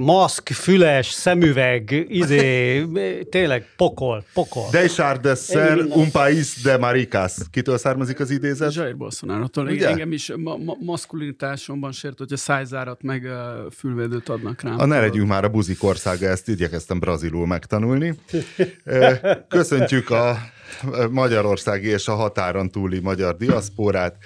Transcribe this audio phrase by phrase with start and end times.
[0.00, 2.84] Maszk, füles, szemüveg, izé,
[3.30, 4.68] tényleg pokol, pokol.
[4.70, 5.20] Deixar
[5.88, 7.32] un país de maricas.
[7.50, 8.74] Kitől származik az idézet?
[8.74, 9.66] Jair Bolsonaro-tól.
[9.66, 9.88] Ugye?
[9.88, 14.78] Engem is ma- ma- maszkulinitásomban sért, hogyha szájzárat meg uh, fülvédőt adnak rám.
[14.78, 18.14] A ne legyünk már a buzik országa, ezt igyekeztem brazilul megtanulni.
[19.48, 20.38] Köszöntjük a
[21.10, 24.16] magyarországi és a határon túli magyar diaszporát.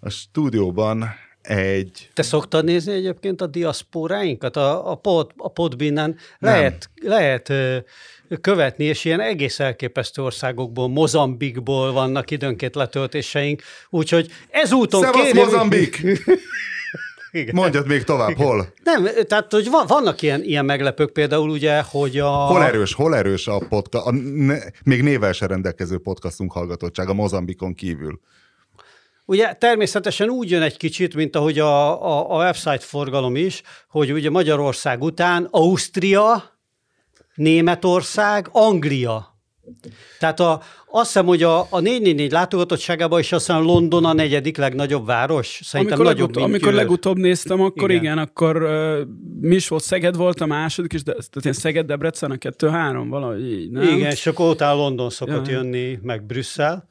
[0.00, 1.04] A stúdióban
[1.46, 2.08] egy...
[2.14, 4.56] Te szoktad nézni egyébként a diaszpóráinkat?
[4.56, 7.52] A, a, pod, a podbinnen lehet, lehet
[8.40, 15.44] követni, és ilyen egész elképesztő országokból, Mozambikból vannak időnként letöltéseink, úgyhogy ezúton Szevasz, kérjük...
[15.44, 16.02] Mozambik!
[17.30, 17.54] Igen.
[17.54, 18.46] Mondjad még tovább, Igen.
[18.46, 18.72] hol?
[18.84, 22.28] Nem, tehát hogy vannak ilyen, ilyen meglepők például ugye, hogy a...
[22.28, 27.14] Hol erős, hol erős a podcast, a ne, még nével se rendelkező podcastunk hallgatottság a
[27.14, 28.20] Mozambikon kívül?
[29.26, 34.12] Ugye természetesen úgy jön egy kicsit, mint ahogy a, a, a website forgalom is, hogy
[34.12, 36.44] ugye Magyarország után Ausztria,
[37.34, 39.34] Németország, Anglia.
[40.18, 40.60] Tehát a,
[40.90, 45.60] azt hiszem, hogy a, a 444 látogatottságában is azt hiszem London a negyedik legnagyobb város.
[45.62, 48.98] Szerintem amikor nagyobb, legut- Amikor legutóbb néztem, akkor igen, igen akkor uh,
[49.40, 53.08] mi is volt, Szeged volt a második, és de, tehát ilyen Szeged, Debrecen a kettő-három,
[53.08, 53.82] valahogy így, nem?
[53.82, 55.52] Igen, és akkor utána London szokott ja.
[55.52, 56.88] jönni, meg Brüsszel.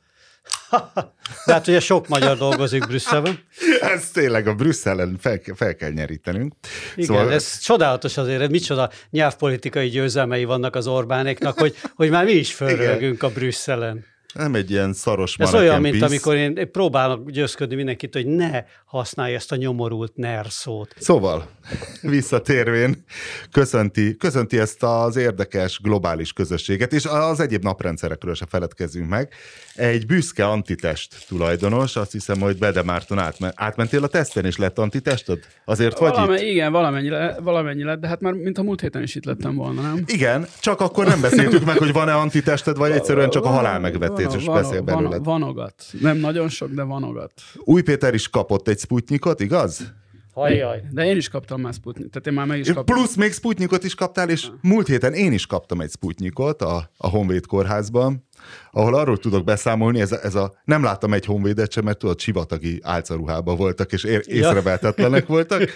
[1.46, 3.40] De hát ugye sok magyar dolgozik Brüsszelben.
[3.82, 6.54] ez tényleg a Brüsszelen fel, fel kell nyerítenünk.
[6.96, 7.34] Igen, szóval...
[7.34, 13.24] ez csodálatos azért, micsoda nyelvpolitikai győzelmei vannak az Orbánéknak, hogy, hogy már mi is fölrögünk
[13.24, 14.06] a Brüsszelen.
[14.36, 19.34] Nem egy ilyen szaros Ez olyan, mint amikor én próbálok győzködni mindenkit, hogy ne használj
[19.34, 20.96] ezt a nyomorult NER szót.
[21.00, 21.50] Szóval,
[22.02, 23.04] visszatérvén,
[23.52, 29.34] köszönti, köszönti ezt az érdekes globális közösséget, és az egyéb naprendszerekről se feledkezünk meg.
[29.76, 34.80] Egy büszke antitest tulajdonos, azt hiszem, hogy Bede Márton átme, átmentél a teszten, és lett
[34.80, 35.40] antitested?
[35.66, 36.48] Azért vagy Valame, itt?
[36.48, 39.82] Igen, valamennyi, valamennyi lett, de hát már mint a múlt héten is itt lettem volna,
[39.82, 40.04] nem?
[40.06, 43.80] Igen, csak akkor nem beszéltük meg, hogy van-e antitested, vagy egyszerűen csak a halál
[44.26, 45.24] megvetés, és beszél belőled.
[45.24, 45.86] Vanogat.
[46.02, 47.34] Nem nagyon sok, de vanogat.
[47.56, 49.94] Új Péter is kapott egy Sputnikot, igaz?
[50.34, 50.82] Hajjaj.
[50.92, 52.96] De én is kaptam már Sputnik, tehát én már meg is kaptam.
[52.96, 57.10] Plusz még Sputnikot is kaptál, és múlt héten én is kaptam egy Sputnikot a, a
[57.10, 58.28] Honvéd kórházban,
[58.72, 62.20] ahol arról tudok beszámolni, ez a, ez a nem láttam egy honvédet sem, mert tudod,
[62.20, 65.70] sivatagi álcaruhában voltak, és ér, észrevehetetlenek voltak,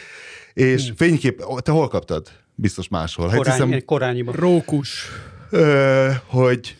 [0.53, 2.27] és fénykép, te hol kaptad?
[2.55, 3.27] Biztos máshol.
[3.27, 4.33] Korány, hát hiszem, korányiban.
[4.33, 5.05] Rókus.
[5.49, 6.77] Ö, hogy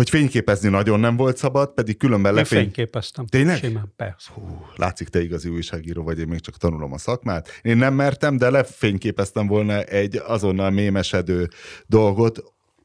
[0.00, 2.58] hogy fényképezni nagyon nem volt szabad, pedig különben lefény...
[2.58, 3.26] fényképeztem.
[3.26, 3.56] Tényleg?
[3.56, 4.30] Simán, persze.
[4.34, 7.48] Hú, látszik, te igazi újságíró vagy, én még csak tanulom a szakmát.
[7.62, 11.48] Én nem mertem, de lefényképeztem volna egy azonnal mémesedő
[11.86, 12.42] dolgot,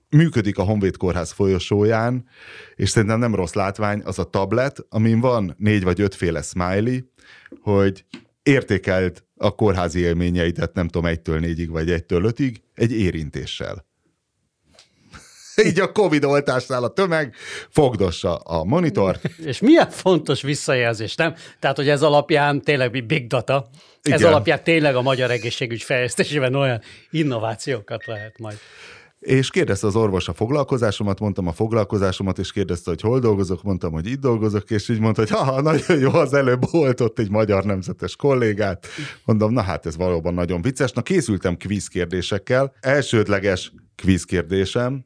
[0.09, 2.25] működik a Honvéd Kórház folyosóján,
[2.75, 6.97] és szerintem nem rossz látvány, az a tablet, amin van négy vagy ötféle smiley,
[7.61, 8.05] hogy
[8.43, 13.85] értékelt a kórházi élményeidet, nem tudom, egytől négyig vagy egytől ötig, egy érintéssel.
[15.67, 17.35] így a Covid oltásnál a tömeg
[17.69, 19.29] fogdossa a monitort.
[19.45, 21.35] És milyen fontos visszajelzés, nem?
[21.59, 23.69] Tehát, hogy ez alapján tényleg big data,
[24.03, 24.17] Igen.
[24.17, 28.57] ez alapján tényleg a magyar egészségügy fejlesztésében olyan innovációkat lehet majd.
[29.25, 33.91] És kérdezte az orvos a foglalkozásomat, mondtam a foglalkozásomat, és kérdezte, hogy hol dolgozok, mondtam,
[33.91, 37.63] hogy itt dolgozok, és így mondta, hogy ha, nagyon jó, az előbb oltott egy magyar
[37.63, 38.87] nemzetes kollégát.
[39.23, 40.91] Mondom, na hát ez valóban nagyon vicces.
[40.91, 42.73] Na készültem kvíz kérdésekkel.
[42.79, 45.05] Elsődleges kvíz kérdésem.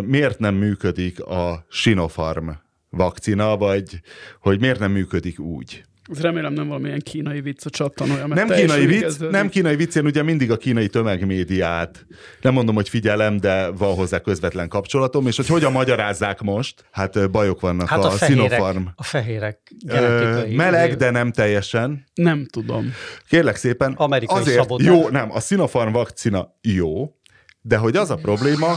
[0.00, 2.48] Miért nem működik a Sinopharm
[2.90, 4.00] vakcina, vagy
[4.40, 5.84] hogy miért nem működik úgy?
[6.10, 8.26] Ez remélem nem valamilyen kínai vicc a csattanója.
[8.26, 9.34] Nem kínai vicc, kezdődik.
[9.34, 12.06] nem kínai vicc, én ugye mindig a kínai tömegmédiát,
[12.40, 17.30] nem mondom, hogy figyelem, de van hozzá közvetlen kapcsolatom, és hogy hogyan magyarázzák most, hát
[17.30, 18.82] bajok vannak hát a, a fehérek, Sinopharm.
[18.94, 22.04] A fehérek Ö, meleg, de nem teljesen.
[22.14, 22.92] Nem tudom.
[23.28, 24.86] Kérlek szépen, Amerikai azért szabotás.
[24.86, 27.14] jó, nem, a Sinopharm vakcina jó,
[27.60, 28.76] de hogy az a probléma,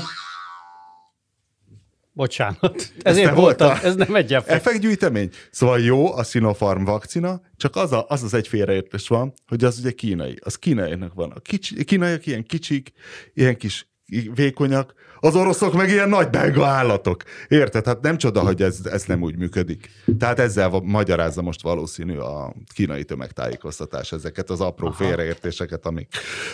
[2.19, 2.93] Bocsánat.
[3.01, 4.67] Ezért voltam, ez nem egy effekt.
[4.67, 5.29] Effektgyűjtemény.
[5.51, 9.79] Szóval jó a Sinopharm vakcina, csak az, a, az az egy félreértés van, hogy az
[9.79, 10.39] ugye kínai.
[10.43, 11.31] Az kínaiaknak van.
[11.31, 12.91] A kicsi, kínaiak ilyen kicsik,
[13.33, 13.87] ilyen kis
[14.35, 17.23] vékonyak, az oroszok meg ilyen nagy belga állatok.
[17.47, 17.85] Érted?
[17.85, 19.89] Hát nem csoda, hogy ez, ez nem úgy működik.
[20.19, 24.95] Tehát ezzel magyarázza most valószínű a kínai tömegtájékoztatás ezeket az apró Aha.
[24.95, 26.07] félreértéseket, amik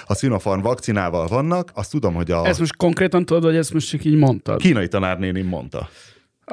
[0.06, 1.72] a Sinopharm vakcinával vannak.
[1.74, 2.46] Azt tudom, hogy a...
[2.46, 4.60] Ez most konkrétan tudod, hogy ezt most csak így mondtad?
[4.60, 5.90] Kínai tanárnénim mondta.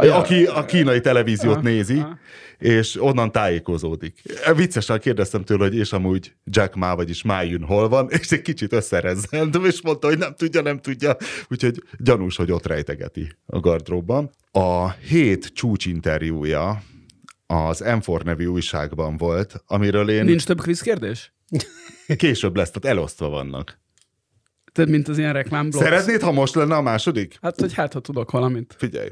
[0.01, 0.17] Ja.
[0.17, 1.61] Aki a kínai televíziót ja.
[1.61, 2.19] nézi, ja.
[2.59, 4.23] és onnan tájékozódik.
[4.57, 8.43] Viccesen kérdeztem tőle, hogy és amúgy Jack Ma, vagyis Ma Yun hol van, és egy
[8.43, 11.17] kicsit összerezzentem, és mondta, hogy nem tudja, nem tudja.
[11.49, 14.31] Úgyhogy gyanús, hogy ott rejtegeti a gardróbban.
[14.51, 16.83] A hét csúcsinterjúja
[17.47, 20.25] az M4 nevű újságban volt, amiről én...
[20.25, 21.33] Nincs több kvíz kérdés?
[22.17, 23.81] Később lesz, tehát elosztva vannak.
[24.73, 25.83] Tehát, mint az ilyen reklámblog.
[25.83, 27.39] Szeretnéd, ha most lenne a második?
[27.43, 28.75] Hát, hogy hát, ha tudok valamit.
[28.79, 29.09] Figyelj.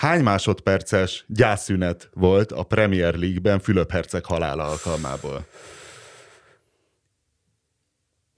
[0.00, 5.46] Hány másodperces gyászszünet volt a Premier League-ben Fülöp-herceg halála alkalmából?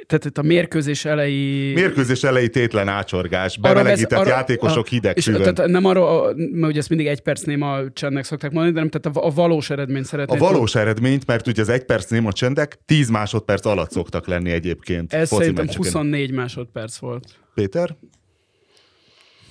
[0.07, 1.73] Tehát itt a mérkőzés elejé...
[1.73, 6.89] Mérkőzés elejé tétlen ácsorgás, bemelegített arra, játékosok hideg és tehát nem arra, mert ugye ezt
[6.89, 10.41] mindig egy perc néma csendnek szokták mondani, de nem, tehát a, a valós eredményt szeretnék.
[10.41, 14.51] A valós eredményt, mert ugye az egy perc néma csendek 10 másodperc alatt szoktak lenni
[14.51, 15.13] egyébként.
[15.13, 17.39] Ez szerintem 24 másodperc volt.
[17.55, 17.97] Péter?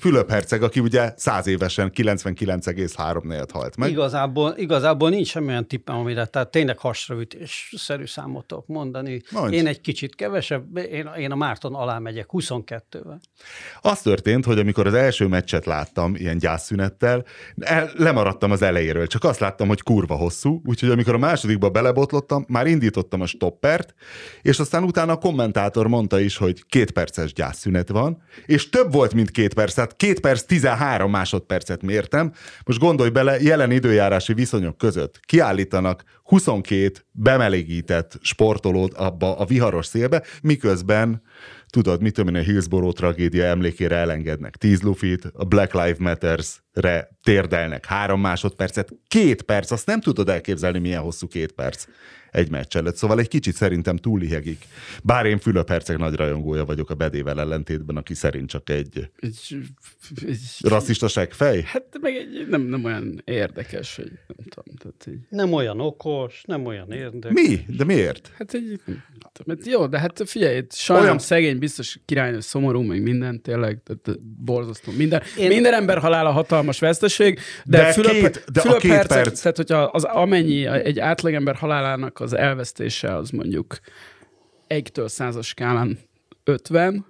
[0.01, 3.89] Fülöp herceg, aki ugye száz évesen 99,3-nél halt meg.
[3.89, 9.21] Igazából, igazából nincs semmilyen tippem, amire, tehát tényleg hasraütésszerű számot tudok mondani.
[9.31, 9.55] Mondj.
[9.55, 13.19] Én egy kicsit kevesebb, én, én a Márton alá megyek 22-vel.
[13.81, 17.25] Az történt, hogy amikor az első meccset láttam ilyen gyászszünettel,
[17.59, 22.45] el, lemaradtam az elejéről, csak azt láttam, hogy kurva hosszú, úgyhogy amikor a másodikba belebotlottam,
[22.47, 23.93] már indítottam a stoppert,
[24.41, 29.13] és aztán utána a kommentátor mondta is, hogy két perces gyászszünet van, és több volt,
[29.13, 32.33] mint két perc, tehát két perc 13 másodpercet mértem.
[32.65, 40.23] Most gondolj bele, jelen időjárási viszonyok között kiállítanak 22 bemelegített sportolót abba a viharos szélbe,
[40.41, 41.21] miközben
[41.71, 47.09] tudod, mit tudom én, a Hillsborough tragédia emlékére elengednek 10 lufit, a Black Lives Matters-re
[47.23, 51.85] térdelnek három másodpercet, két perc, azt nem tudod elképzelni, milyen hosszú két perc
[52.31, 52.95] egy meccs előtt.
[52.95, 54.65] Szóval egy kicsit szerintem túlihegik.
[55.03, 59.57] Bár én Fülöp Herceg nagy rajongója vagyok a Bedével ellentétben, aki szerint csak egy, egy,
[60.25, 61.61] egy rasszista fej.
[61.65, 64.75] Hát meg egy, nem, nem olyan érdekes, hogy nem tudom.
[64.77, 65.37] Tehát egy...
[65.37, 67.47] Nem olyan okos, nem olyan érdekes.
[67.47, 67.75] Mi?
[67.77, 68.31] De miért?
[68.37, 68.81] Hát egy,
[69.45, 71.23] mert jó, de hát figyelj, sajnálom olyan...
[71.23, 74.91] szegény, biztos királynő szomorú, meg minden, tényleg, tehát borzasztó.
[74.91, 75.47] Minden, Én...
[75.47, 76.79] minden ember halála hatalmas
[77.17, 79.41] veszteség, de, de Fülöp, két, de Fülöp a két percek, perc.
[79.41, 83.79] tehát hogyha az amennyi egy átlagember halálának az elvesztése az mondjuk
[84.67, 85.99] egytől százas skálán
[86.43, 87.05] 50,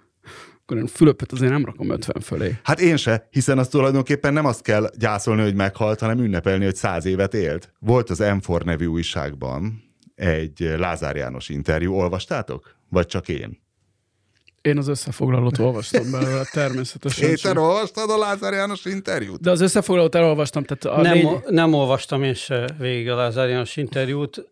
[0.62, 2.56] akkor én Fülöpöt azért nem rakom 50 fölé.
[2.64, 6.76] Hát én se, hiszen az tulajdonképpen nem azt kell gyászolni, hogy meghalt, hanem ünnepelni, hogy
[6.76, 7.74] száz évet élt.
[7.80, 9.84] Volt az M4 nevű újságban
[10.16, 12.76] egy Lázár János interjú, olvastátok?
[12.90, 13.61] Vagy csak én?
[14.62, 17.30] Én az összefoglalót olvastam belőle, természetesen.
[17.30, 19.42] Péter, olvastad a Lázár János interjút?
[19.42, 20.64] De az összefoglalót elolvastam.
[20.64, 21.44] Tehát a nem, lény...
[21.48, 24.51] nem olvastam én se végig a Lázár János interjút.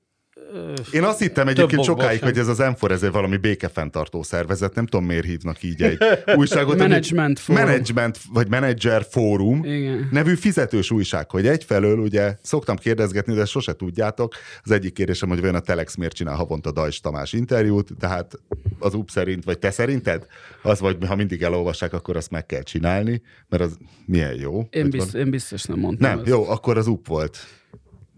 [0.92, 2.28] Én azt hittem egyébként sokáig, sem.
[2.28, 5.98] hogy ez az M4 ez valami békefenntartó szervezet, nem tudom miért hívnak így egy
[6.36, 6.78] újságot.
[6.78, 7.64] Management Fórum.
[7.64, 10.08] Management, vagy Manager Fórum Igen.
[10.12, 14.34] nevű fizetős újság, hogy egyfelől ugye szoktam kérdezgetni, de sose tudjátok.
[14.64, 18.40] Az egyik kérdésem, hogy vajon a Telex miért csinál havonta Dajs Tamás interjút, tehát
[18.80, 20.26] az UP szerint, vagy te szerinted?
[20.62, 24.68] Az vagy, ha mindig elolvassák, akkor azt meg kell csinálni, mert az milyen jó.
[24.70, 26.10] Én, biztos, én biztos nem mondtam.
[26.10, 26.28] Nem, ezt.
[26.28, 27.38] jó, akkor az UP volt.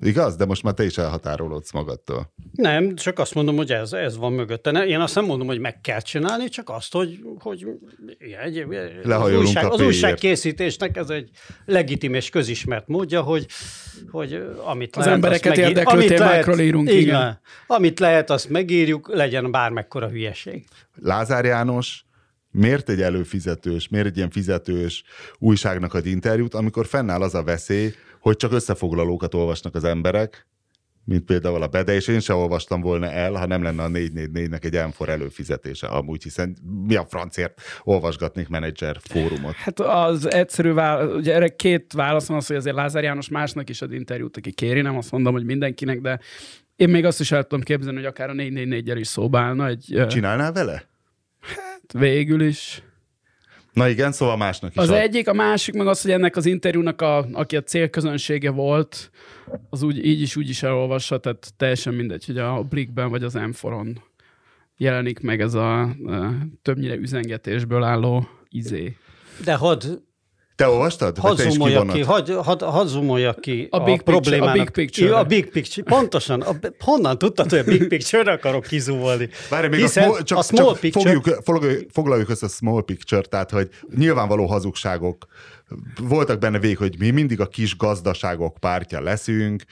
[0.01, 0.35] Igaz?
[0.35, 2.33] De most már te is elhatárolódsz magadtól.
[2.51, 4.85] Nem, csak azt mondom, hogy ez, ez van mögötte.
[4.85, 7.67] Én azt nem mondom, hogy meg kell csinálni, csak azt, hogy, hogy
[8.43, 8.65] egy,
[9.03, 11.29] az, újság, az újságkészítésnek ez egy
[11.65, 13.45] legitim és közismert módja, hogy,
[14.11, 16.89] hogy amit az lehet, embereket megír, érdeklő amit témákról lehet, írunk.
[16.89, 17.01] Igen.
[17.01, 17.39] igen.
[17.67, 20.65] Amit lehet, azt megírjuk, legyen bármekkora hülyeség.
[21.01, 22.05] Lázár János
[22.51, 25.03] miért egy előfizetős, miért egy ilyen fizetős
[25.37, 30.47] újságnak ad interjút, amikor fennáll az a veszély, hogy csak összefoglalókat olvasnak az emberek,
[31.05, 34.63] mint például a Bede, és én sem olvastam volna el, ha nem lenne a 444-nek
[34.63, 36.57] egy M4 előfizetése amúgy, hiszen
[36.87, 39.53] mi a francért olvasgatnék menedzser fórumot?
[39.53, 43.69] Hát az egyszerű válasz, ugye erre két válasz van az, hogy azért Lázár János másnak
[43.69, 46.19] is ad interjút, aki kéri, nem azt mondom, hogy mindenkinek, de
[46.75, 49.67] én még azt is el tudom képzelni, hogy akár a 444-jel is szóba állna.
[49.67, 50.83] Egy, Csinálnál vele?
[51.39, 52.83] Hát végül is.
[53.73, 54.77] Na igen, szóval másnak is.
[54.77, 54.95] Az ad.
[54.95, 59.11] egyik, a másik meg az, hogy ennek az interjúnak, a, aki a célközönsége volt,
[59.69, 63.33] az úgy, így is úgy is elolvassa, tehát teljesen mindegy, hogy a Blickben vagy az
[63.33, 63.69] m
[64.77, 68.97] jelenik meg ez a, a többnyire üzengetésből álló izé.
[69.43, 69.85] De hadd
[70.61, 71.17] te olvastad?
[71.17, 74.69] Hadd zoomolja ki, hadd had, zoomolja ki a, a big problémának.
[74.69, 75.17] Picture, a big picture.
[75.17, 75.83] A big picture.
[75.89, 76.41] Pontosan.
[76.41, 79.29] A, honnan tudtad, hogy a big picture akarok kizúvolni?
[79.49, 81.19] Várj, még Hiszen a small, csak, a small csak picture...
[81.43, 85.25] fogjuk, foglaljuk össze a small picture, tehát hogy nyilvánvaló hazugságok
[86.01, 89.63] voltak benne vég, hogy mi mindig a kis gazdaságok pártja leszünk.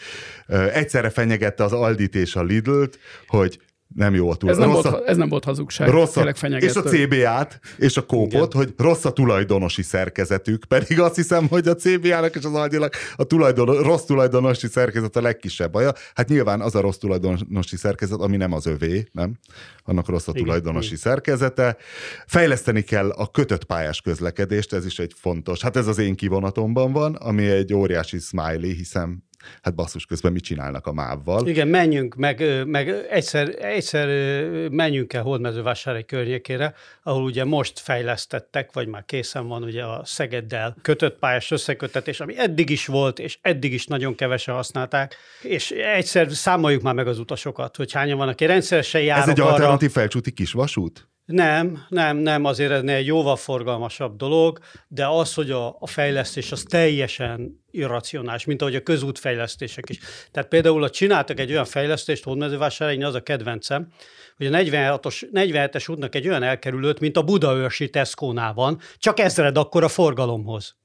[0.73, 3.59] Egyszerre fenyegette az Aldit és a Lidl-t, hogy
[3.95, 4.49] nem jó a túl.
[4.49, 5.89] Ez nem, rossz volt, a, ez nem volt hazugság.
[5.89, 6.29] Rossz a,
[6.59, 11.67] és a CBA-t, és a kópot, hogy rossz a tulajdonosi szerkezetük, pedig azt hiszem, hogy
[11.67, 15.93] a CBA-nak és az Aldinak a tulajdon, rossz tulajdonosi szerkezet a legkisebb baja.
[16.13, 19.39] Hát nyilván az a rossz tulajdonosi szerkezet, ami nem az övé, nem?
[19.83, 20.99] Annak rossz a tulajdonosi Igen.
[20.99, 21.77] szerkezete.
[22.27, 25.61] Fejleszteni kell a kötött pályás közlekedést, ez is egy fontos.
[25.61, 29.27] Hát ez az én kivonatomban van, ami egy óriási smiley, hiszen
[29.61, 31.47] hát basszus közben mit csinálnak a mávval.
[31.47, 34.07] Igen, menjünk, meg, meg egyszer, egyszer
[34.69, 40.75] menjünk el Hódmezővásárhely környékére, ahol ugye most fejlesztettek, vagy már készen van ugye a Szegeddel
[40.81, 46.31] kötött pályás összekötetés, ami eddig is volt, és eddig is nagyon kevesen használták, és egyszer
[46.31, 49.51] számoljuk már meg az utasokat, hogy hányan vannak, aki rendszeresen járnak Ez egy arra.
[49.51, 51.08] alternatív felcsúti kisvasút?
[51.31, 56.51] Nem, nem, nem, azért ez egy jóval forgalmasabb dolog, de az, hogy a, a fejlesztés
[56.51, 59.99] az teljesen irracionális, mint ahogy a közútfejlesztések is.
[60.31, 63.87] Tehát például, ha csináltak egy olyan fejlesztést, Hódmezővásárhelyen, az a kedvencem,
[64.37, 69.57] hogy a 46-os, 47-es útnak egy olyan elkerülőt, mint a Budaörsi Tesco-nál van, csak ezred
[69.57, 70.75] akkor a forgalomhoz.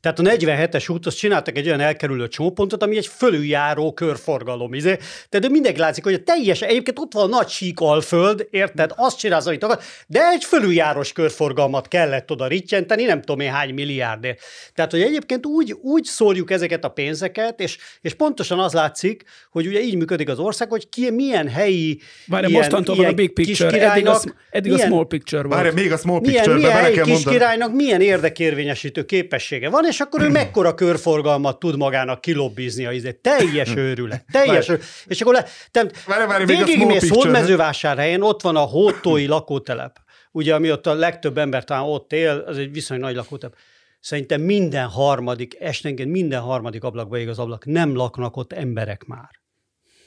[0.00, 4.74] Tehát a 47-es út, azt csináltak egy olyan elkerülő csomópontot, ami egy fölüljáró körforgalom.
[4.74, 4.96] Izé.
[5.28, 8.92] Tehát de mindenki látszik, hogy a teljes, egyébként ott van a nagy sík alföld, érted?
[8.96, 13.74] Azt csinálsz, amit akar, de egy fölüljárós körforgalmat kellett oda rittyenteni, nem tudom én hány
[13.74, 14.40] milliárdért.
[14.74, 19.66] Tehát, hogy egyébként úgy, úgy szórjuk ezeket a pénzeket, és, és pontosan az látszik, hogy
[19.66, 23.32] ugye így működik az ország, hogy ki milyen helyi Várj, ilyen, mostantól van a big
[23.32, 25.54] picture, eddig, a, kiskirálynak eddig a milyen- small picture volt.
[25.54, 27.36] Várj, még a small milyen, picture-be milyen bele helyi kell kis mondani.
[27.36, 33.12] királynak milyen érdekérvényesítő képessége van, és akkor ő mekkora körforgalmat tud magának kilobbizni a izé.
[33.12, 34.24] Teljes őrület.
[34.32, 34.86] Teljes őrület.
[35.06, 37.08] És akkor le, te, Várj, várj, végigmész.
[37.08, 39.98] Hódmezővásárhelyen, ott van a Hótói lakótelep.
[40.32, 43.56] Ugye, ami ott a legtöbb ember talán ott él, az egy viszonylag nagy lakótelep.
[44.00, 47.64] Szerintem minden harmadik, esténként minden harmadik ablakba ég az ablak.
[47.64, 49.39] Nem laknak ott emberek már.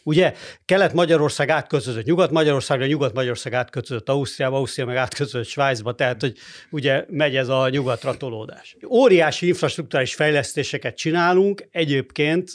[0.04, 0.34] Ugye
[0.66, 6.38] Kelet-Magyarország átköltözött Nyugat-Magyarországra, Nyugat-Magyarország átköltözött Ausztriába, Ausztria meg átköltözött Svájcba, tehát hogy
[6.70, 8.78] ugye megy ez a nyugatra tolódás.
[8.90, 12.52] Óriási infrastruktúrális fejlesztéseket csinálunk, egyébként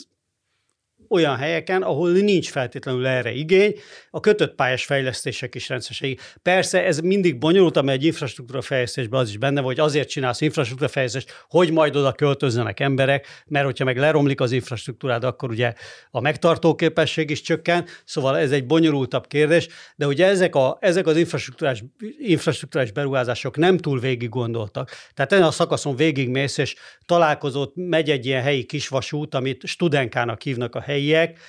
[1.09, 3.73] olyan helyeken, ahol nincs feltétlenül erre igény,
[4.11, 6.17] a kötött pályás fejlesztések is rendszeresen.
[6.41, 10.89] Persze ez mindig bonyolult, mert egy infrastruktúra fejlesztésben az is benne, hogy azért csinálsz infrastruktúra
[10.89, 15.73] fejlesztést, hogy majd oda költözzenek emberek, mert hogyha meg leromlik az infrastruktúrád, akkor ugye
[16.11, 21.07] a megtartó képesség is csökken, szóval ez egy bonyolultabb kérdés, de ugye ezek, a, ezek
[21.07, 21.83] az infrastruktúrás,
[22.19, 24.89] infrastruktúrás beruházások nem túl végig gondoltak.
[25.13, 26.75] Tehát ezen a szakaszon végigmész, és
[27.05, 31.39] találkozott, megy egy ilyen helyi kisvasút, amit Studenkának hívnak a helyiek,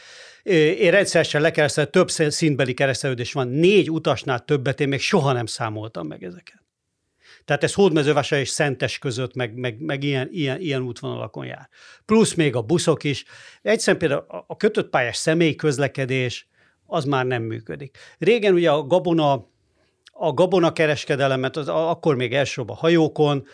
[0.79, 6.07] én rendszeresen lekeresztel, több szintbeli keresztelődés van, négy utasnál többet, én még soha nem számoltam
[6.07, 6.59] meg ezeket.
[7.45, 11.69] Tehát ez Hódmezővásárhely és Szentes között, meg, meg, meg ilyen, ilyen, ilyen útvonalakon jár.
[12.05, 13.25] Plusz még a buszok is.
[13.63, 16.49] Egyszerűen például a- kötött pályás személyközlekedés,
[16.87, 17.99] az már nem működik.
[18.19, 19.49] Régen ugye a gabona,
[20.05, 23.47] a gabona kereskedelemet, az, akkor még elsőbb a hajókon,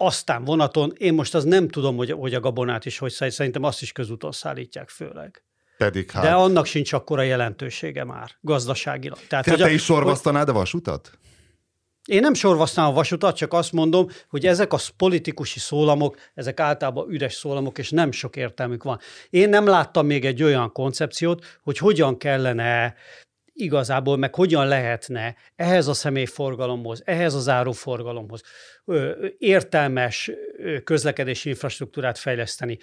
[0.00, 3.62] aztán vonaton, én most az nem tudom, hogy, hogy a gabonát is hogy szállít, szerintem
[3.62, 5.42] azt is közúton szállítják főleg.
[5.76, 6.22] Pedig hát.
[6.22, 9.18] De annak sincs akkora jelentősége már gazdaságilag.
[9.28, 11.18] Tehát, Tehát hogy te a- is sorvasztanád a vasutat?
[12.08, 17.10] én nem sorvasztám a vasutat, csak azt mondom, hogy ezek a politikusi szólamok, ezek általában
[17.10, 18.98] üres szólamok, és nem sok értelmük van.
[19.30, 22.94] Én nem láttam még egy olyan koncepciót, hogy hogyan kellene
[23.58, 28.42] igazából, meg hogyan lehetne ehhez a személyforgalomhoz, ehhez az áruforgalomhoz
[29.38, 30.30] értelmes
[30.84, 32.78] közlekedési infrastruktúrát fejleszteni.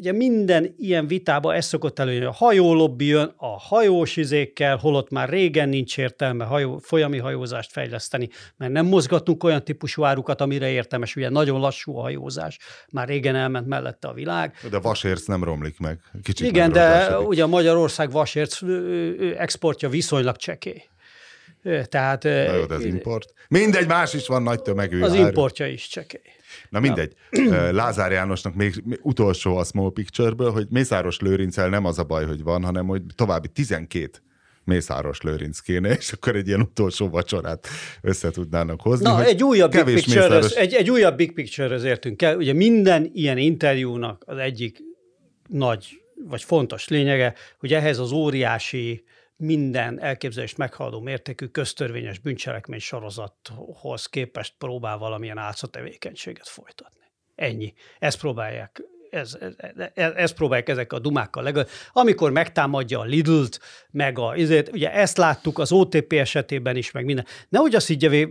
[0.00, 5.28] Ugye minden ilyen vitába ez szokott előjönni, a hajólobbi jön a hajós izékkel, holott már
[5.28, 11.16] régen nincs értelme hajó, folyami hajózást fejleszteni, mert nem mozgatunk olyan típusú árukat, amire értelmes,
[11.16, 12.58] ugye nagyon lassú a hajózás,
[12.92, 15.98] már régen elment mellette a világ, De vasérc nem romlik meg.
[16.22, 18.58] Kicsit igen, de ugye Magyarország vasérc
[19.36, 20.82] exportja viszonylag csekély.
[21.62, 23.32] Ö, Tehát Na jó, de az import.
[23.48, 25.02] Mindegy, más is van nagy tömegű.
[25.02, 25.26] az áru.
[25.26, 26.20] importja is csekély.
[26.68, 27.12] Na mindegy.
[27.30, 32.26] Ö, Lázár Jánosnak még utolsó a Small Picture-ből, hogy Mészáros Lőrincel nem az a baj,
[32.26, 34.10] hogy van, hanem hogy további 12
[34.64, 37.68] Mészáros Lőrinc kéne, és akkor egy ilyen utolsó vacsorát
[38.00, 39.04] össze tudnának hozni.
[39.04, 42.36] Na, egy újabb, big picture Mészáros- egy, egy újabb big picture-höz értünk el.
[42.36, 44.82] Ugye minden ilyen interjúnak az egyik
[45.48, 49.04] nagy vagy fontos lényege, hogy ehhez az óriási,
[49.40, 57.06] minden elképzelést meghaladó mértékű köztörvényes bűncselekmény sorozathoz képest próbál valamilyen álcatevékenységet folytatni.
[57.34, 57.74] Ennyi.
[57.98, 59.52] Ezt próbálják ez, ez,
[59.94, 61.68] ez, ez próbálják ezek a dumákkal legalább.
[61.92, 67.04] Amikor megtámadja a Lidl-t, meg a, ezért, ugye ezt láttuk az OTP esetében is, meg
[67.04, 67.26] minden.
[67.48, 68.28] Nehogy azt higgye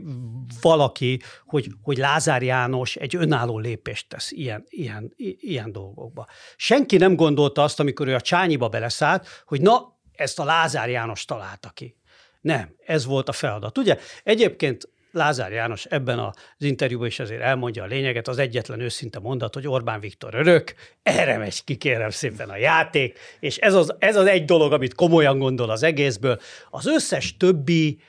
[0.62, 6.28] valaki, hogy, hogy Lázár János egy önálló lépést tesz ilyen, ilyen, ilyen dolgokba.
[6.56, 11.26] Senki nem gondolta azt, amikor ő a csányiba beleszállt, hogy na, ezt a Lázár János
[11.26, 11.96] találta ki.
[12.42, 13.78] Nem, ez volt a feladat.
[13.78, 19.20] Ugye egyébként Lázár János ebben az interjúban is azért elmondja a lényeget, az egyetlen őszinte
[19.20, 23.96] mondat, hogy Orbán Viktor örök, erre megy ki kérem szépen a játék, és ez az,
[24.00, 26.40] ez az egy dolog, amit komolyan gondol az egészből.
[26.70, 28.02] Az összes többi,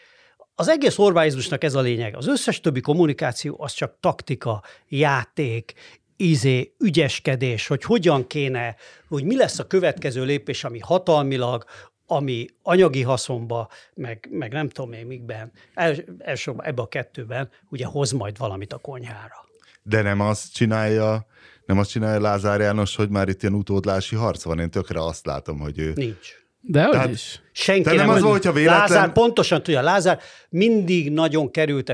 [0.55, 2.17] az egész Orbánizmusnak ez a lényeg.
[2.17, 5.73] Az összes többi kommunikáció az csak taktika, játék,
[6.17, 8.77] izé, ügyeskedés, hogy hogyan kéne,
[9.09, 11.65] hogy mi lesz a következő lépés, ami hatalmilag,
[12.11, 17.87] ami anyagi haszonba, meg, meg nem tudom én mikben, el, elsősorban ebbe a kettőben, ugye
[17.87, 19.47] hoz majd valamit a konyhára.
[19.83, 21.27] De nem azt csinálja,
[21.67, 24.59] nem azt csinálja Lázár János, hogy már itt ilyen utódlási harc van.
[24.61, 25.93] Én tökre azt látom, hogy ő...
[25.95, 26.29] Nincs.
[26.61, 27.43] De hogy Tehát- is.
[27.53, 31.93] Senki De nem nem, az volt, hogyha véletlen- Lázár pontosan tudja, Lázár mindig nagyon került.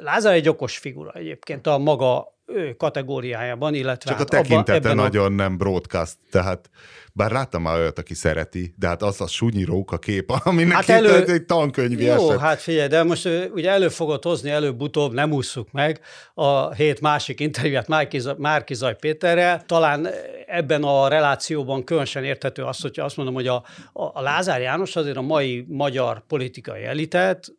[0.00, 2.38] Lázár egy okos figura egyébként a maga
[2.76, 6.70] kategóriájában, illetve Csak a hát tekintete ebben a- nagyon nem broadcast, tehát
[7.14, 10.84] bár láttam már olyat, aki szereti, de hát az a sunyi róka kép, aminek Hát
[10.84, 11.24] hát elő...
[11.24, 12.40] egy tankönyvi Jó, eset.
[12.40, 16.00] hát figyelj, de most ugye elő fogod hozni, előbb-utóbb, nem ússzuk meg
[16.34, 19.62] a hét másik interjúját Márki- Márki Zaj Péterrel.
[19.66, 20.08] Talán
[20.46, 23.54] ebben a relációban különösen érthető az, hogyha azt mondom, hogy a,
[23.92, 27.52] a, a Lázár János azért a mai magyar politikai elitet,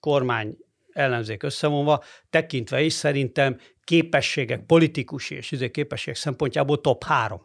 [0.00, 0.56] kormány
[0.92, 7.40] ellenzék összevonva, tekintve is szerintem képességek, politikusi és izé képességek szempontjából top három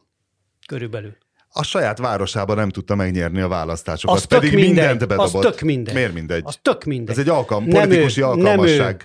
[0.67, 1.17] körülbelül.
[1.53, 5.41] A saját városában nem tudta megnyerni a választásokat, Az pedig mindegy, mindent az bedobott.
[5.41, 5.93] tök mindegy.
[5.93, 6.41] Miért mindegy?
[6.45, 7.10] Az tök mindegy.
[7.15, 8.98] Ez egy alkalm, politikusi ő- nem ő.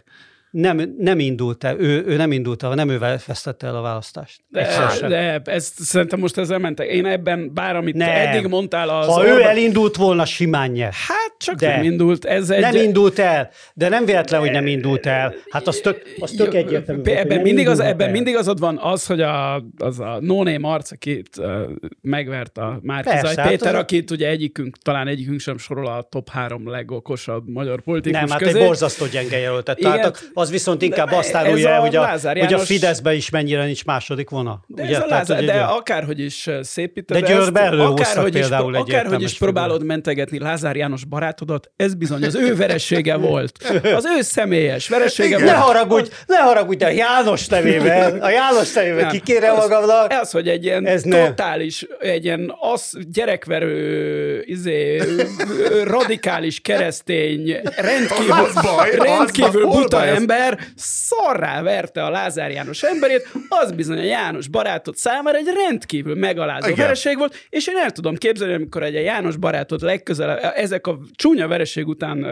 [0.60, 4.40] Nem, nem indult el, ő, ő nem indult el, nem ő vesztette el a választást.
[4.48, 4.66] De,
[5.08, 6.88] de ezt szerintem most ezzel mentek.
[6.88, 8.08] Én ebben, bár amit Nem.
[8.08, 10.92] eddig mondtál, az Ha ő Orbán- elindult volna, simán nyer.
[10.92, 11.68] Hát csak De.
[11.76, 12.25] nem indult.
[12.25, 12.60] Ez egy...
[12.60, 15.34] Nem indult el, de nem véletlen, hogy nem indult el.
[15.50, 17.02] Hát az tök, az tök egyértelmű.
[17.02, 18.12] volt, Ebben nem mindig, az, ebben el.
[18.12, 21.60] mindig azod van az, hogy a, az a no-name arc, akit uh,
[22.00, 26.28] megvert a Márkizaj hát Péter, az- akit ugye egyikünk, talán egyikünk sem sorol a top
[26.28, 28.58] három legokosabb magyar politikus Nem, hát közé.
[28.58, 29.78] egy borzasztó gyenge jelöltet.
[29.78, 29.92] Igen.
[29.92, 32.66] Tehát az viszont inkább De azt árulja, a el, hogy a, Lázár hogy a János-
[32.66, 34.60] Fideszben is mennyire nincs második vona.
[34.66, 34.90] De, Ugye?
[34.96, 38.76] ez a Tehát, Lázár, hogy de egy- akárhogy is szépíted De ezt, akárhogy is, például
[38.76, 43.52] egy akárhogy is próbálod mentegetni Lázár János barátodat, ez bizony az ő veresége volt.
[43.94, 45.56] Az ő személyes veresége Ne volt.
[45.56, 49.08] haragudj, ne haragudj, a János nevében, a János nevében Nem.
[49.10, 50.12] kikére Az- magamnak.
[50.12, 55.02] Ez, hogy egy ilyen Ez totális, egy ilyen az gyerekverő, izé,
[55.84, 60.14] radikális keresztény, rendkívül, Az az rendkívül buta ez?
[60.36, 66.14] Ember szarrá verte a Lázár János emberét, az bizony a János barátod számára egy rendkívül
[66.14, 66.78] megalázó Igen.
[66.84, 71.49] vereség volt, és én el tudom képzelni, amikor egy János barátod legközelebb, ezek a csúnya
[71.49, 72.22] vereség után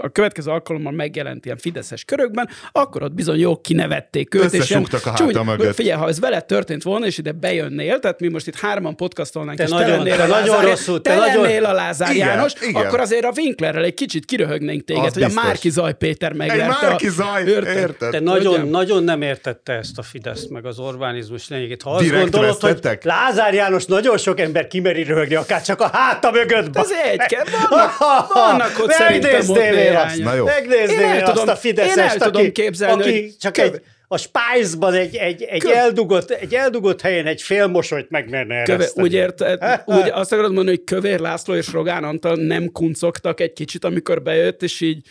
[0.00, 4.52] a következő alkalommal megjelent ilyen fideszes körökben, akkor ott bizony jó kinevették őt.
[4.52, 5.74] és ilyen a háta mögött.
[5.74, 9.58] Figyelj, ha ez veled történt volna, és ide bejönnél, tehát mi most itt hárman podcastolnánk,
[9.58, 12.14] Te és nagyon- te lennél a nagyon Lázár, rosszul, te te nagyon- lennél a Lázár
[12.14, 12.84] Igen, János, igen.
[12.86, 15.44] akkor azért a Winklerrel egy kicsit kiröhögnénk téged, Az hogy a biztos.
[15.44, 16.86] Márki Zaj Péter Egy megverte.
[16.86, 17.76] Márki a- Zaj, Érted?
[17.76, 18.10] érted?
[18.10, 21.82] Te nagyon, nagyon nem értette ezt a Fideszt, meg az Orbánizmus lényegét.
[21.82, 23.04] Ha azt Direkt gondolod, hogy vesztettek?
[23.04, 26.76] Lázár János nagyon sok ember kimeri röhögni, akár csak a háta mögött.
[26.76, 27.92] Ez egy kell, vannak,
[28.34, 30.06] vannak ott Megnéznél néhány.
[30.06, 30.44] azt, Na jó.
[30.44, 33.52] megnéznél Én el azt tudom- a Fideszest, én el tudom aki, képzelni, aki hogy csak
[33.52, 38.62] köv- egy, a Spice-ban egy, egy, egy, Köv- eldugott, egy eldugott helyen egy félmosolyt megmerne
[38.62, 39.06] Köve, ereszteni.
[39.06, 43.52] úgy érted, úgy azt akarod mondani, hogy Kövér László és Rogán Antal nem kuncogtak egy
[43.52, 45.06] kicsit, amikor bejött, és így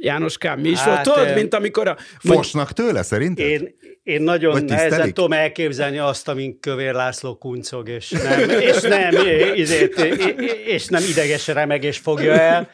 [0.00, 1.18] Jánoskám, mi is Hát, volt?
[1.18, 1.96] Tudod, mint amikor a...
[2.18, 3.46] Fosnak tőle szerinted?
[3.46, 5.14] Én, én nagyon Vagy nehezen tisztelik?
[5.14, 9.14] tudom elképzelni azt, amint Kövér László kuncog, és nem, és nem,
[9.54, 9.98] izét,
[10.66, 12.70] és nem ideges remegés fogja el.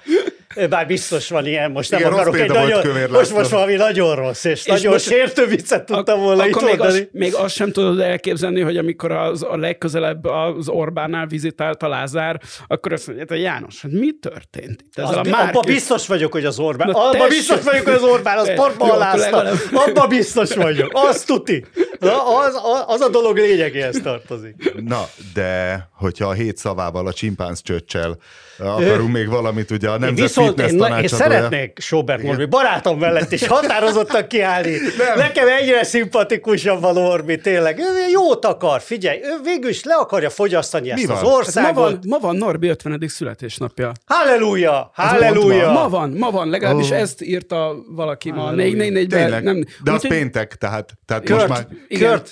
[0.68, 4.14] Bár biztos van ilyen, most nem Igen, rossz akarok egy nagyon, most, most valami nagyon
[4.16, 6.98] rossz, és, és nagyon most- sértő viccet tudtam volna itt akkor még, mondani.
[7.00, 11.88] azt, még azt sem tudod elképzelni, hogy amikor az, a legközelebb az Orbánnál vizitált a
[11.88, 14.98] Lázár, akkor azt mondja, hogy János, hát mi történt itt?
[14.98, 16.88] Az, a abban Márki- biztos vagyok, hogy az Orbán.
[16.90, 17.28] Na abban tessék!
[17.28, 19.18] biztos vagyok, hogy az Orbán, az Jó, portba akkor alázta.
[19.20, 20.90] legalább- Abban biztos vagyok.
[20.94, 21.64] Az tuti.
[21.98, 24.72] Na, Az, az, az a dolog lényegéhez tartozik.
[24.84, 28.16] Na, de hogyha a hét szavával, a csimpánz csöccsel
[28.60, 32.98] akarunk még valamit, ugye a Én Nemzet viszont Fitness én, én szeretnék Sobert Norbi barátom
[32.98, 34.70] mellett is határozottan kiállni.
[34.98, 35.18] Nem.
[35.18, 37.78] Nekem egyre szimpatikusabb a Norbi, tényleg.
[37.78, 41.16] Ő jót akar, figyelj, ő végül is le akarja fogyasztani ezt van?
[41.16, 41.74] az Hát Ma országot.
[41.74, 43.02] van, ma van Norbi 50.
[43.08, 43.92] születésnapja.
[44.06, 45.70] Halleluja, Az halleluja.
[45.72, 46.94] Ma van, ma van, legalábbis Ó.
[46.94, 48.40] ezt írta valaki ma.
[48.40, 48.84] Halleluja.
[48.84, 49.08] 444-ben.
[49.08, 52.10] Tényleg, Nem, de az péntek, tehát, tehát most Kurt, már Igen.
[52.10, 52.30] Kurt,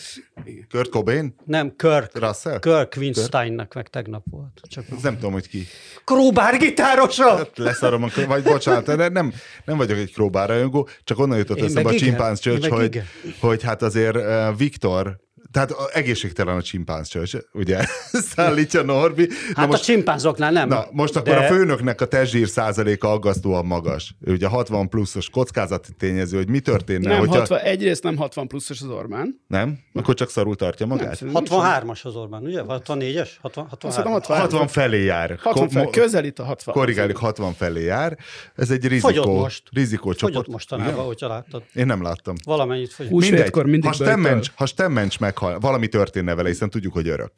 [0.71, 1.35] Kurt Cobain?
[1.45, 2.19] nem, Kirk.
[2.19, 2.59] Russell?
[2.59, 4.61] Kirk Winsteinnek meg tegnap volt.
[4.69, 5.67] Csak nem tudom, hogy ki.
[6.19, 7.37] Króbár gitárosa.
[7.37, 9.33] Hát leszarom, a- vagy bocsánat, de nem,
[9.65, 11.89] nem vagyok egy Króbár rajongó, csak onnan jutott Én eszembe
[12.25, 13.05] a csöcs, meg hogy, igen.
[13.41, 15.17] hogy hát azért uh, Viktor
[15.59, 17.79] tehát a- egészségtelen a csimpánz csöcs, ugye?
[18.35, 19.27] Szállítja Norbi.
[19.27, 20.69] Na Hát most, a csimpánzoknál nem.
[20.69, 24.15] Na, most akkor de a főnöknek a testzsír százaléka aggasztóan magas.
[24.21, 27.39] Ugye 60 pluszos kockázati tényező, hogy mi történne, Nem hogyha...
[27.39, 29.41] 60, egyrészt nem 60 pluszos az Orbán.
[29.47, 29.79] Nem?
[29.95, 31.19] Akkor csak szarul tartja magát?
[31.19, 31.43] van.
[31.51, 32.63] 63-as az Orbán, ugye?
[32.69, 33.29] 64-es?
[33.41, 34.13] 60, Azt hiszem 63.
[34.13, 35.39] 60, 60 felé jár.
[35.43, 36.75] 60 fel, Ko- közelít a 60.
[36.75, 38.19] Korrigáljuk, 60 felé jár.
[38.55, 39.63] Ez egy rizikó, Fogyott most.
[39.73, 40.33] rizikó csoport.
[40.35, 41.63] Fogyott mostanában, hogyha láttad.
[41.75, 42.35] Én nem láttam.
[42.45, 43.13] Valamennyit fogyott.
[43.13, 47.33] Mindegy, mindig ha Stemmencs, ha Stemmencs meghal, valami történne vele, hiszen tudjuk, hogy örök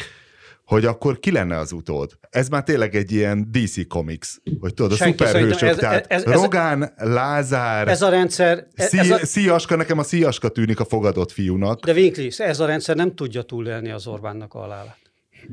[0.64, 2.10] hogy akkor ki lenne az utód?
[2.30, 4.28] Ez már tényleg egy ilyen DC Comics,
[4.60, 8.88] hogy tudod, a Senki szuperhősök, ez- tehát ez- ez- Rogán, Lázár, Ez a rendszer, ez,
[8.88, 11.84] Szí, ez a, Szíjaska, nekem a Szíjaska tűnik a fogadott fiúnak.
[11.84, 14.98] de Winklis, ez a rendszer nem tudja túlélni az Orbánnak a halálát.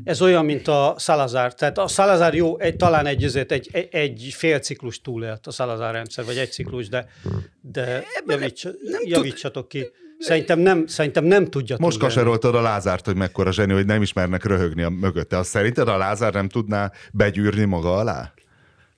[0.04, 1.54] Ez olyan, mint a Salazar.
[1.54, 5.92] Tehát a Salazar jó, egy, talán egy, egy, egy, egy fél ciklus túlélt a Salazar
[5.94, 7.08] rendszer, vagy egy ciklus, de,
[7.62, 8.68] de javíts,
[9.04, 9.86] javítsatok ki.
[10.20, 12.16] Szerintem nem, szerintem nem tudja Most túlélni.
[12.16, 15.38] kaseroltad a Lázárt, hogy mekkora zseni, hogy nem ismernek röhögni a mögötte.
[15.38, 18.34] Azt szerinted a Lázár nem tudná begyűrni maga alá?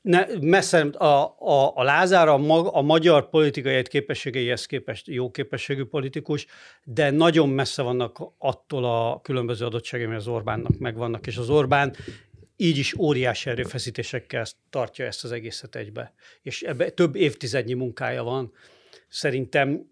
[0.01, 1.05] Ne, messze a,
[1.39, 6.45] a, a Lázár a, mag, a magyar politikai képességeihez képest jó képességű politikus,
[6.83, 11.95] de nagyon messze vannak attól a különböző adottságai, ami az Orbánnak megvannak, és az Orbán
[12.55, 16.13] így is óriási erőfeszítésekkel tartja ezt az egészet egybe.
[16.41, 18.51] És ebbe több évtizednyi munkája van.
[19.07, 19.89] Szerintem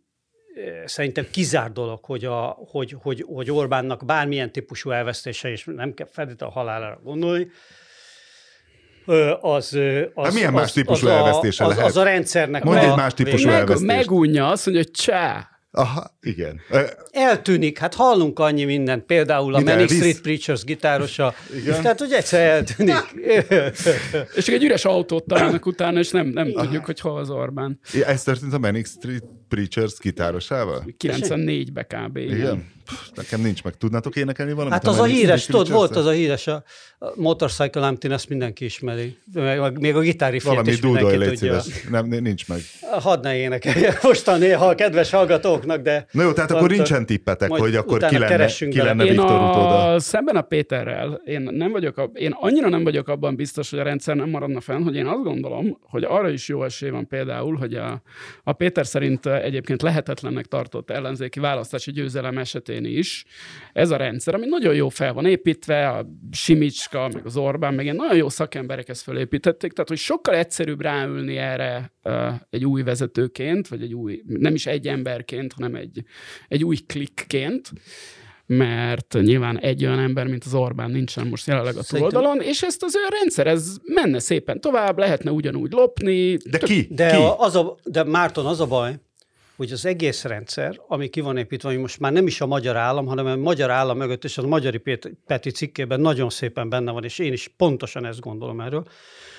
[0.86, 6.08] szerintem kizár dolog, hogy, a, hogy, hogy, hogy Orbánnak bármilyen típusú elvesztése, és nem kell
[6.12, 7.48] feltétlenül a halálára gondolni,
[9.42, 9.78] az,
[10.14, 11.90] az, Hát milyen az, más típusú az elvesztése a, az, lehet?
[11.90, 13.48] az a rendszernek Mondj egy más típusú.
[13.48, 15.50] Meg, megunja azt, mondja, hogy csá.
[15.72, 16.60] Aha, igen.
[17.12, 19.94] Eltűnik, hát hallunk annyi mindent, például a Manic?
[19.94, 21.82] Street Preachers gitárosa, Igen.
[21.82, 22.96] tehát hogy egyszer eltűnik.
[24.36, 27.80] És csak egy üres autót találnak utána, és nem, nem tudjuk, hogy hol az Orbán.
[28.06, 30.86] Ez történt a Manic Street Preachers gitárosával?
[31.04, 32.18] 94-be kb.
[32.18, 32.58] Igen.
[32.58, 32.77] Pff,
[33.16, 33.78] Nekem nincs meg.
[33.78, 34.74] Tudnátok énekelni valamit?
[34.74, 36.64] Hát az a híres, tudod, volt az a híres, a
[37.16, 39.18] Motorcycle Emptiness mindenki ismeri.
[39.34, 41.60] Meg- Még a gitári Valami is dúdolj, mindenki légy tudja.
[41.60, 41.84] szíves.
[41.90, 42.60] Nem, nincs meg.
[43.00, 46.08] Hadd ne énekelje mostan néha a kedves hallgatóknak, de...
[46.12, 49.26] Na jó, tehát akkor nincsen tippetek, hogy akkor ki lenne, keressünk ki lenne Én Viktor
[49.32, 49.94] utóda.
[49.94, 53.80] a, szemben a Péterrel, én, nem vagyok a, én annyira nem vagyok abban biztos, hogy
[53.80, 57.08] a rendszer nem maradna fenn, hogy én azt gondolom, hogy arra is jó esély van
[57.08, 58.02] például, hogy a,
[58.44, 63.26] a Péter szerint egyébként lehetetlennek tartott ellenzéki választási győzelem esetén is
[63.74, 67.84] ez a rendszer, ami nagyon jó fel van építve, a Simicska, meg az Orbán, meg
[67.84, 71.94] ilyen nagyon jó szakemberek ezt felépítették, tehát hogy sokkal egyszerűbb ráülni erre
[72.50, 76.04] egy új vezetőként, vagy egy új, nem is egy emberként, hanem egy,
[76.48, 77.72] egy új klikként,
[78.46, 82.84] mert nyilván egy olyan ember, mint az Orbán nincsen most jelenleg a túloldalon, és ezt
[82.84, 86.38] az ő rendszer, ez menne szépen tovább, lehetne ugyanúgy lopni.
[86.50, 86.88] De ki?
[86.92, 87.16] De, ki?
[87.16, 88.96] a, az a, de Márton, az a baj,
[89.58, 92.76] hogy az egész rendszer, ami ki van építve, hogy most már nem is a magyar
[92.76, 94.82] állam, hanem a magyar állam mögött, és az a Magyari
[95.26, 98.88] Peti cikkében nagyon szépen benne van, és én is pontosan ezt gondolom erről,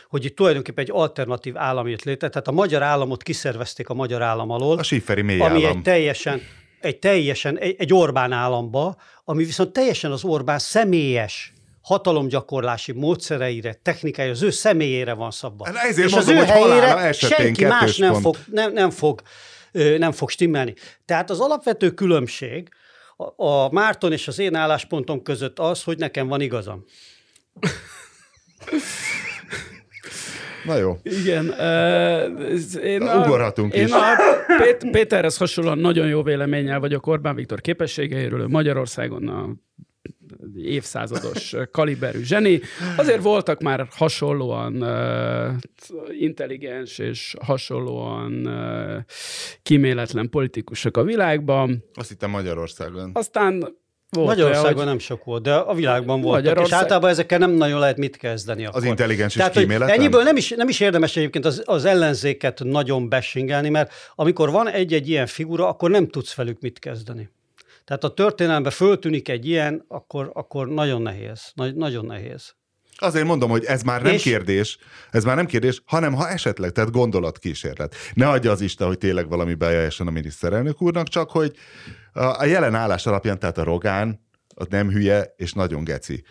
[0.08, 4.22] hogy itt tulajdonképpen egy alternatív állam jött létre, tehát a magyar államot kiszervezték a magyar
[4.22, 5.76] állam alól, A síferi mély ami állam.
[5.76, 6.40] egy teljesen,
[6.80, 11.52] egy teljesen, egy, egy Orbán államba, ami viszont teljesen az Orbán személyes
[11.82, 15.64] hatalomgyakorlási módszereire, technikája, az ő személyére van szabva.
[15.66, 18.22] Hát ezért És mondom, az ő helyére senki más nem pont.
[18.22, 19.22] fog, nem, nem, fog,
[19.72, 20.74] nem fog stimmelni.
[21.04, 22.68] Tehát az alapvető különbség
[23.16, 26.84] a, a Márton és az én álláspontom között az, hogy nekem van igazam.
[30.64, 30.96] Na jó.
[31.02, 31.48] Igen.
[31.48, 33.92] Uh, én Na, ugorhatunk én is.
[33.92, 34.00] a
[34.62, 39.54] Pét- Péterhez hasonlóan nagyon jó véleménnyel vagyok Orbán Viktor képességeiről, Magyarországon a
[40.56, 42.60] évszázados kaliberű zseni.
[42.96, 45.54] Azért voltak már hasonlóan uh,
[46.18, 48.96] intelligens és hasonlóan uh,
[49.62, 51.84] kíméletlen politikusok a világban.
[51.94, 53.10] Azt hittem Magyarországon.
[53.14, 53.76] Aztán
[54.10, 57.38] volt Magyarországon olyan, hogy nem sok volt, de a világban voltak, Magyarország- és általában ezekkel
[57.38, 58.66] nem nagyon lehet mit kezdeni.
[58.66, 58.80] Akkor.
[58.80, 59.98] Az intelligens és Tehát, hogy kíméletlen?
[59.98, 64.68] ennyiből nem is, nem is érdemes egyébként az, az ellenzéket nagyon beshingelni, mert amikor van
[64.68, 67.28] egy-egy ilyen figura, akkor nem tudsz velük mit kezdeni.
[67.88, 71.52] Tehát a történelemben föltűnik egy ilyen, akkor, akkor nagyon nehéz.
[71.54, 72.54] Nagy, nagyon nehéz.
[72.96, 74.78] Azért mondom, hogy ez már nem És- kérdés,
[75.10, 77.94] ez már nem kérdés, hanem ha esetleg, tehát gondolatkísérlet.
[78.14, 81.56] Ne adja az Isten, hogy tényleg valami bejeljessen a miniszterelnök úrnak, csak hogy
[82.12, 84.20] a, a jelen állás alapján, tehát a Rogán,
[84.54, 86.24] az nem hülye, és nagyon geci.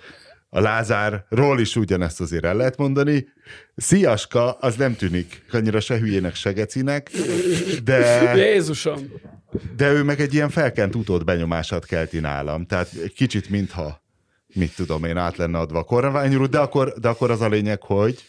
[0.50, 3.28] A Lázárról is ugyanezt azért el lehet mondani.
[3.76, 7.12] Sziaska, az nem tűnik annyira se hülyének, se gecinek,
[7.84, 9.12] de, Jézusom!
[9.76, 12.66] De ő meg egy ilyen felkent utód benyomását kelti nálam.
[12.66, 14.02] Tehát egy kicsit mintha,
[14.54, 17.82] mit tudom én, át lenne adva a kormányról, de akkor, de akkor az a lényeg,
[17.82, 18.24] hogy,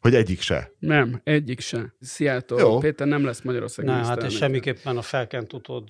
[0.00, 0.70] hogy egyik se.
[0.78, 1.94] Nem, egyik se.
[2.00, 2.78] Szijjártó Jó.
[2.78, 5.88] Péter nem lesz Magyarország Na, hát és semmiképpen a felkent utód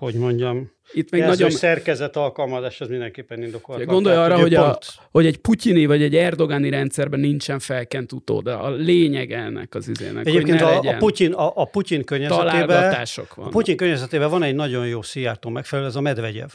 [0.00, 1.50] hogy mondjam, Itt még nagyon...
[1.50, 3.84] szerkezet alkalmazás, ez mindenképpen indokolt.
[3.84, 8.46] Gondolj arra, hogy, a, pont- hogy egy putyini vagy egy erdogani rendszerben nincsen felkent utód.
[8.46, 12.94] A lényeg ennek az izének, Egyébként hogy ne a, a, Putyin, a, a Putyin környezetében,
[13.16, 13.50] a van.
[13.50, 16.48] Putyin környezetében van egy nagyon jó Szijjártó megfelelő, ez a Medvegyev,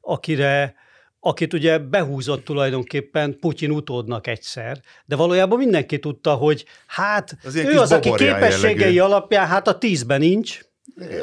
[0.00, 0.74] akire
[1.20, 7.78] akit ugye behúzott tulajdonképpen Putyin utódnak egyszer, de valójában mindenki tudta, hogy hát Az ő
[7.78, 8.98] az, aki képességei jellegű.
[8.98, 10.60] alapján hát a tízben nincs,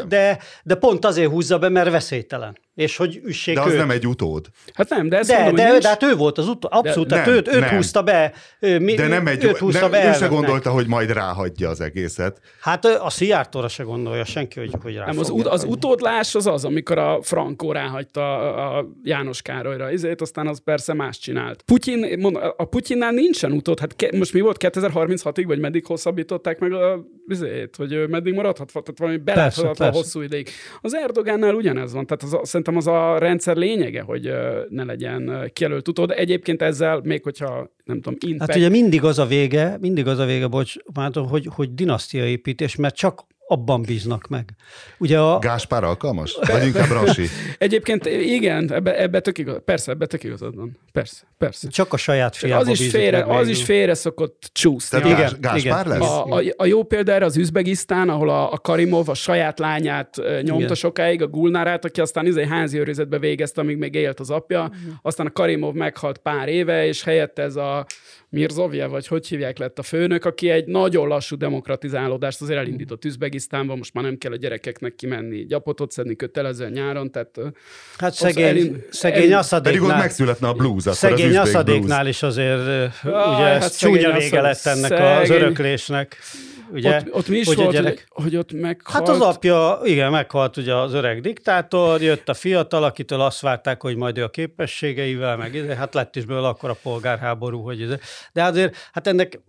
[0.08, 2.58] de, de pont azért húzza be, mert veszélytelen.
[2.82, 3.78] És hogy üssék De az őt.
[3.78, 4.48] nem egy utód.
[4.74, 7.08] Hát nem, de ezt De, mondom, de, nincs, de hát ő volt az utó, abszolút,
[7.08, 7.70] De- tehát nem, őt, őt nem.
[7.70, 8.34] húzta be.
[8.60, 11.70] Ő, mi, De nem egy, őt húzta nem, be ő se gondolta, hogy majd ráhagyja
[11.70, 12.42] az egészet.
[12.62, 16.48] Hát a Szijjártóra se gondolja senki, hogy, hogy rá nem, az, ut- az utódlás az
[16.48, 21.62] az, amikor a Frankó ráhagyta a, a János Károlyra izét, aztán az persze más csinált.
[21.62, 26.60] Putyin, mond, a Putyinnál nincsen utód, hát ke, most mi volt 2036-ig, vagy meddig hosszabbították
[26.60, 30.50] meg a izét, hogy meddig maradhat, tehát valami beláthatatlan hosszú ideig.
[30.82, 34.32] Az Erdogánnál ugyanez van, tehát az, a- szerintem az a rendszer lényege, hogy
[34.70, 36.12] ne legyen kijelölt utód.
[36.12, 40.20] Egyébként ezzel, még hogyha nem tudom, impact, Hát ugye mindig az a vége, mindig az
[40.20, 44.50] a vége, bocs, Márton, hogy, hogy dinasztiaépítés, mert csak abban bíznak meg.
[44.98, 46.38] Ugye a, Gáspár alkalmas?
[46.48, 47.28] Vagy inkább Rasi?
[47.58, 50.78] Egyébként igen, ebbe, ebbe tök igaz, persze, ebbe tök igazad van.
[50.92, 51.68] Persze, persze.
[51.70, 53.52] csak a saját fiába Az is, félre, meg az végül.
[53.52, 55.02] is félre szokott csúszni.
[55.02, 56.00] Tehát Igen, Gáspár igen.
[56.00, 56.10] lesz?
[56.10, 60.16] A, a, a jó példa erre az Üzbegisztán, ahol a, a Karimov a saját lányát
[60.42, 60.76] nyomta Igen.
[60.76, 64.72] sokáig, a Gulnárát, aki aztán izé házi őrizetbe végezte, amíg még élt az apja.
[65.02, 67.86] Aztán a Karimov meghalt pár éve, és helyette ez a
[68.34, 73.78] Mirzovje, vagy hogy hívják lett a főnök, aki egy nagyon lassú demokratizálódást azért elindított Üzbegisztánban,
[73.78, 77.40] most már nem kell a gyerekeknek kimenni gyapotot szedni kötelezően nyáron, tehát
[77.98, 81.48] Hát az szegény, elin- szegény elin- Pedig ott aszadéknál, megszületne a blues, akkor szegény az
[81.48, 82.60] aszadéknál is azért
[83.04, 85.36] ugye hát ez szegény csúnya vége lett ennek az szegény.
[85.36, 86.18] öröklésnek.
[86.72, 89.08] Ugye, ott, ott mi is hogy volt, gyerek- hogy, hogy ott meghalt.
[89.08, 93.82] Hát az apja, igen, meghalt ugye az öreg diktátor, jött a fiatal, akitől azt várták,
[93.82, 97.80] hogy majd ő a képességeivel, meg ide, hát lett is belőle akkor a polgárháború, hogy
[97.80, 98.00] ide.
[98.34, 99.40] De azért, hát ennek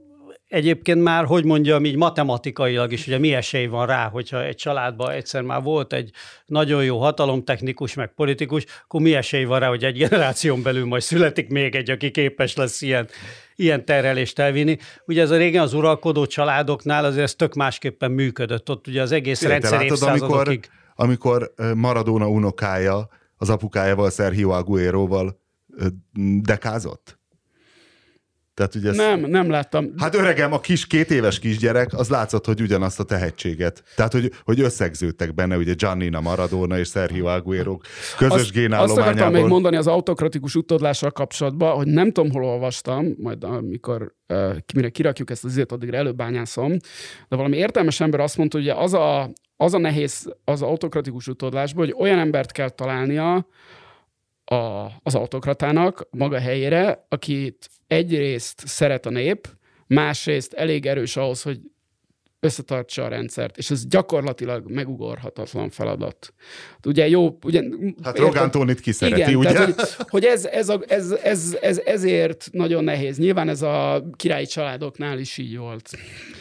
[0.52, 5.10] egyébként már, hogy mondjam, így matematikailag is, ugye mi esély van rá, hogyha egy családban
[5.10, 6.10] egyszer már volt egy
[6.46, 11.02] nagyon jó hatalomtechnikus, meg politikus, akkor mi esély van rá, hogy egy generáción belül majd
[11.02, 13.08] születik még egy, aki képes lesz ilyen,
[13.56, 14.76] ilyen terhelést elvinni.
[15.06, 18.70] Ugye ez a régen az uralkodó családoknál azért ez tök másképpen működött.
[18.70, 20.68] Ott ugye az egész te rendszer látod, amikor, évszázadokig.
[20.94, 25.40] amikor ö, Maradona unokája az apukájával, Sergio Agueroval
[26.40, 27.20] dekázott?
[28.54, 29.92] Tehát ugye ez, Nem, nem láttam.
[29.96, 33.82] Hát öregem, a kis két éves kisgyerek, az látszott, hogy ugyanazt a tehetséget.
[33.96, 37.78] Tehát, hogy, hogy összegződtek benne, ugye Giannina Maradona és Sergio Aguero
[38.16, 39.48] közös azt, azt akartam még génállományából.
[39.48, 45.30] mondani az autokratikus utódlással kapcsolatban, hogy nem tudom, hol olvastam, majd amikor uh, mire kirakjuk
[45.30, 46.70] ezt az izét, addigra előbányászom,
[47.28, 51.28] de valami értelmes ember azt mondta, hogy ugye az a, az a nehéz az autokratikus
[51.28, 53.46] utódlásban, hogy olyan embert kell találnia
[54.44, 59.48] a, az autokratának maga helyére, akit egyrészt szeret a nép,
[59.86, 61.60] másrészt elég erős ahhoz, hogy
[62.40, 66.34] összetartsa a rendszert, és ez gyakorlatilag megugorhatatlan feladat.
[66.84, 67.62] Ugye jó, ugye...
[68.02, 68.18] Hát?
[68.18, 69.52] Rogán Tónit kiszereti, Igen, ugye?
[69.52, 73.18] tehát, hogy, hogy ez, ez, a, ez, ez, ez, ezért nagyon nehéz.
[73.18, 75.90] Nyilván ez a királyi családoknál is így volt.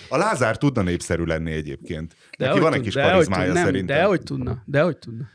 [0.10, 2.16] A Lázár tudna népszerű lenni egyébként.
[2.38, 3.98] Neki hogy van egy kis de hogy karizmája tud- nem, szerintem.
[3.98, 5.30] De hogy tudna, de hogy tudna.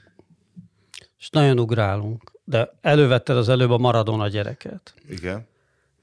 [1.19, 2.33] És nagyon ugrálunk.
[2.45, 4.95] De elővetted az előbb a Maradona gyereket.
[5.09, 5.47] Igen.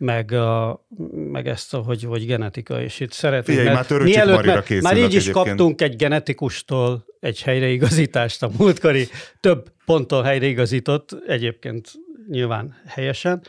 [0.03, 0.85] Meg, a,
[1.31, 3.57] meg ezt, a, hogy, hogy genetika, és itt szeretnék.
[3.57, 5.33] Figyelj, mert már mielőtt- mert Már így is egyébként.
[5.47, 9.07] kaptunk egy genetikustól egy helyreigazítást a múltkori,
[9.39, 11.91] több ponton helyreigazított, egyébként
[12.29, 13.41] nyilván helyesen.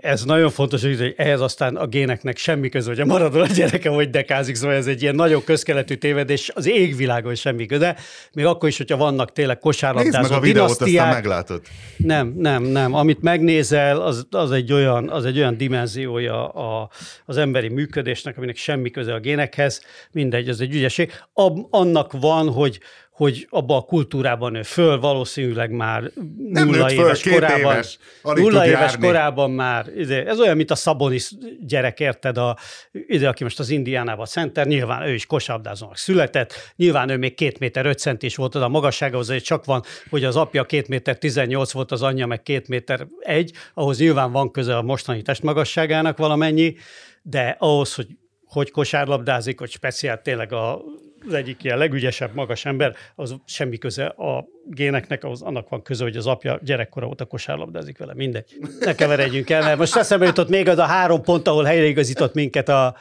[0.00, 3.88] Ez nagyon fontos, hogy ehhez aztán a géneknek semmi köze, hogy a maradó a gyereke,
[3.88, 7.96] hogy dekázik, szóval ez egy ilyen nagyon közkeletű tévedés, az égvilágon semmi köze,
[8.32, 11.62] még akkor is, hogyha vannak tényleg Nézd kosárlabdázó meg a videót, aztán meglátod.
[11.96, 12.94] nem, nem, nem.
[12.94, 16.90] Amit megnézel, az, az, egy, olyan, az egy olyan dimenziója a,
[17.24, 19.82] az emberi működésnek, aminek semmi köze a génekhez.
[20.12, 21.12] Mindegy, ez egy ügyesség.
[21.32, 22.80] Ab, annak van, hogy
[23.12, 26.10] hogy abban a kultúrában nő föl, valószínűleg már
[26.48, 27.58] Nem nulla föl, éves korában.
[27.58, 27.98] éves.
[28.22, 29.06] Nulla éves járni.
[29.06, 29.86] korában már.
[29.96, 32.38] Ide, ez olyan, mint a Szabonis gyerek, érted?
[32.38, 32.56] A,
[32.92, 37.58] ide, aki most az Indiánában center, nyilván ő is kosabdázónak született, nyilván ő még két
[37.58, 41.18] méter öt centis volt oda a magasságához, hogy csak van, hogy az apja két méter
[41.18, 46.16] 18 volt, az anyja meg két méter egy, ahhoz nyilván van köze a mostani testmagasságának
[46.16, 46.74] valamennyi,
[47.22, 48.06] de ahhoz, hogy
[48.44, 50.82] hogy kosárlabdázik, hogy speciál tényleg a,
[51.26, 56.04] az egyik ilyen legügyesebb magas ember, az semmi köze a géneknek, ahhoz annak van köze,
[56.04, 58.56] hogy az apja gyerekkora óta kosárlabdázik vele, mindegy.
[58.80, 62.68] Ne keveredjünk el, mert most eszembe jutott még az a három pont, ahol helyreigazított minket
[62.68, 62.96] a,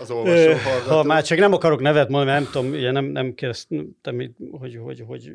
[0.00, 0.94] Az olvasó hallgató.
[0.94, 3.94] Ha már csak nem akarok nevet mondani, mert nem tudom, ugye nem, nem kérdeztem,
[4.50, 5.32] hogy, hogy, hogy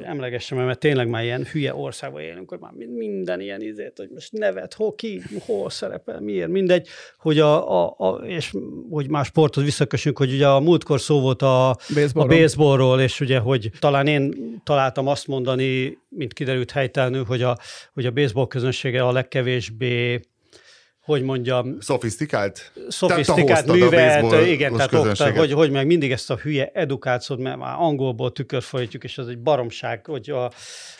[0.00, 4.32] emlegessem, mert tényleg már ilyen hülye országban élünk, hogy már minden ilyen izét, hogy most
[4.32, 6.88] nevet, hol ki, hol szerepel, miért, mindegy,
[7.18, 8.52] hogy a, a, a és
[8.90, 12.38] hogy más sporthoz visszakössünk, hogy ugye a múltkor szó volt a, a Baseballról.
[12.38, 17.56] baseballról, és ugye, hogy talán én találtam azt mondani, mint kiderült helytelenül, hogy a,
[17.94, 20.20] hogy a baseball közönsége a legkevésbé
[21.08, 22.72] hogy mondjam, Szofisztikált?
[22.88, 25.36] szofisztikált művelt, igen, tehát okta, közönséget.
[25.36, 29.38] hogy, hogy meg mindig ezt a hülye edukációt, mert már angolból tükörfolytjuk, és ez egy
[29.38, 30.50] baromság, hogy a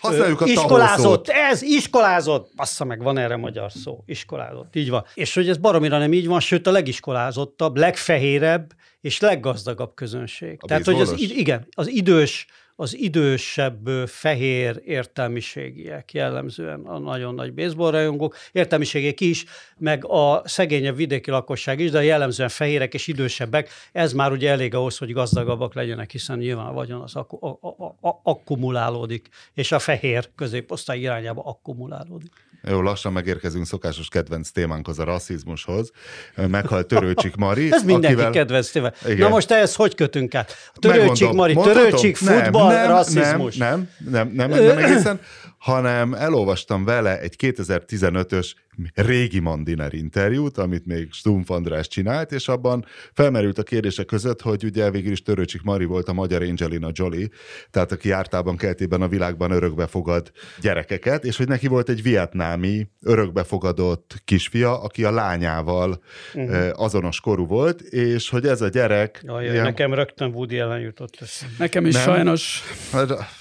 [0.00, 5.04] Használjuk a iskolázott, ez iskolázott, bassza meg, van erre magyar szó, iskolázott, így van.
[5.14, 10.56] És hogy ez baromira nem így van, sőt a legiskolázottabb, legfehérebb és leggazdagabb közönség.
[10.60, 12.46] A Tehát, hogy az, igen, az idős,
[12.80, 19.44] az idősebb fehér értelmiségiek jellemzően a nagyon nagy baseball rajongók, értelmiségiek is,
[19.78, 24.74] meg a szegényebb vidéki lakosság is, de jellemzően fehérek és idősebbek, ez már ugye elég
[24.74, 29.72] ahhoz, hogy gazdagabbak legyenek, hiszen nyilván a vagyon az akku- a- a- a- akkumulálódik, és
[29.72, 32.32] a fehér középosztály irányába akkumulálódik.
[32.62, 35.90] Jó, lassan megérkezünk szokásos kedvenc témánkhoz, a rasszizmushoz.
[36.34, 37.68] Meghalt Törőcsik Mari.
[37.72, 38.30] Ez mindenki akivel...
[38.30, 38.74] kedvenc.
[38.74, 38.92] Igen.
[39.18, 40.52] Na most ehhez hogy kötünk át?
[40.74, 41.30] Törőcsik.
[41.30, 41.82] Mari, Mondhatom?
[41.82, 43.56] törőcsik Nem, nem, rasszizmus.
[43.56, 45.20] Nem, nem, nem, nem, nem egészen,
[45.58, 48.50] hanem elolvastam vele egy 2015-ös
[48.94, 54.64] régi Mandiner interjút, amit még Stumpf András csinált, és abban felmerült a kérdések között, hogy
[54.64, 57.28] ugye végül is Törőcsik Mari volt a magyar Angelina Jolie,
[57.70, 64.22] tehát aki jártában keltében a világban örökbefogad gyerekeket, és hogy neki volt egy vietnámi örökbefogadott
[64.24, 66.02] kisfia, aki a lányával
[66.34, 66.70] uh-huh.
[66.72, 71.16] azonos korú volt, és hogy ez a gyerek Jaj, ilyen- nekem rögtön Woody ellen jutott
[71.20, 71.54] eszembe.
[71.58, 72.02] Nekem is Nem.
[72.04, 72.62] sajnos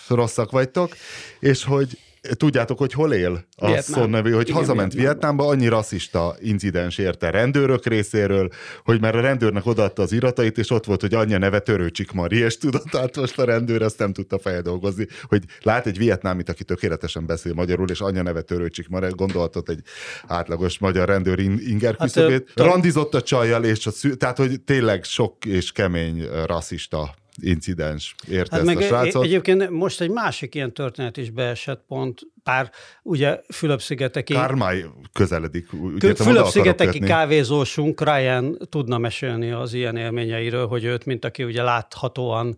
[0.08, 0.96] rosszak vagytok,
[1.40, 1.98] és hogy
[2.38, 4.10] tudjátok, hogy hol él a Vietnám.
[4.10, 4.94] Nevű, hogy Igen, hazament.
[4.94, 8.50] Vietnámba, annyi rasszista incidens érte rendőrök részéről,
[8.84, 12.38] hogy már a rendőrnek odaadta az iratait, és ott volt, hogy anyja neve Törőcsik Mari,
[12.38, 16.64] és tudod, tehát most a rendőr ezt nem tudta feldolgozni, hogy lát egy vietnámit, aki
[16.64, 19.80] tökéletesen beszél magyarul, és anyja neve Törőcsik Mari, gondolhatott egy
[20.28, 22.52] átlagos magyar rendőr in- inger Hát, küszöbét.
[22.56, 28.16] ö, Randizott a csajjal, és a szü- tehát, hogy tényleg sok és kemény rasszista incidens
[28.30, 29.24] érte Hát ezt meg a srácot.
[29.24, 32.72] egy- egyébként most egy másik ilyen történet is beesett pont, pár
[33.04, 35.74] ugye Fülöp-szigeteki, Kármály közeledik.
[35.74, 42.56] úgy Fülöp-szigeteki kávézósunk Ryan tudna mesélni az ilyen élményeiről, hogy őt, mint aki ugye láthatóan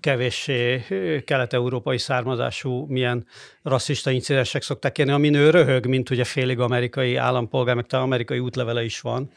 [0.00, 0.84] kevéssé
[1.24, 3.26] kelet-európai származású, milyen
[3.62, 8.38] rasszista incidensek szokták kérni, amin ő röhög, mint ugye félig amerikai állampolgár, meg talán amerikai
[8.38, 9.30] útlevele is van.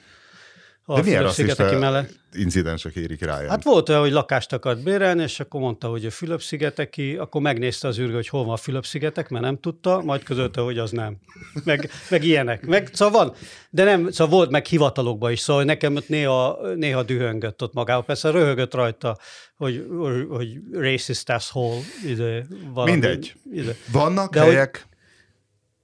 [0.91, 2.09] A De milyen Fülöp-szigeteki mellett.
[2.33, 3.47] incidensek érik rá?
[3.47, 7.87] Hát volt olyan, hogy lakást akart bérelni, és akkor mondta, hogy a Fülöp-szigeteki, akkor megnézte
[7.87, 11.17] az űrgő, hogy hol van a Fülöp-szigetek, mert nem tudta, majd közölte, hogy az nem.
[11.63, 12.65] Meg, meg ilyenek.
[12.65, 13.35] Meg, szóval van,
[13.69, 18.03] de nem, szóval volt meg hivatalokban is, szóval nekem ott néha, néha dühöngött ott magával.
[18.03, 19.17] Persze röhögött rajta,
[19.57, 23.33] hogy, hogy, hogy racist asshole, ide, valami, Mindegy.
[23.53, 23.75] Ide.
[23.91, 24.87] Vannak De hogy- helyek,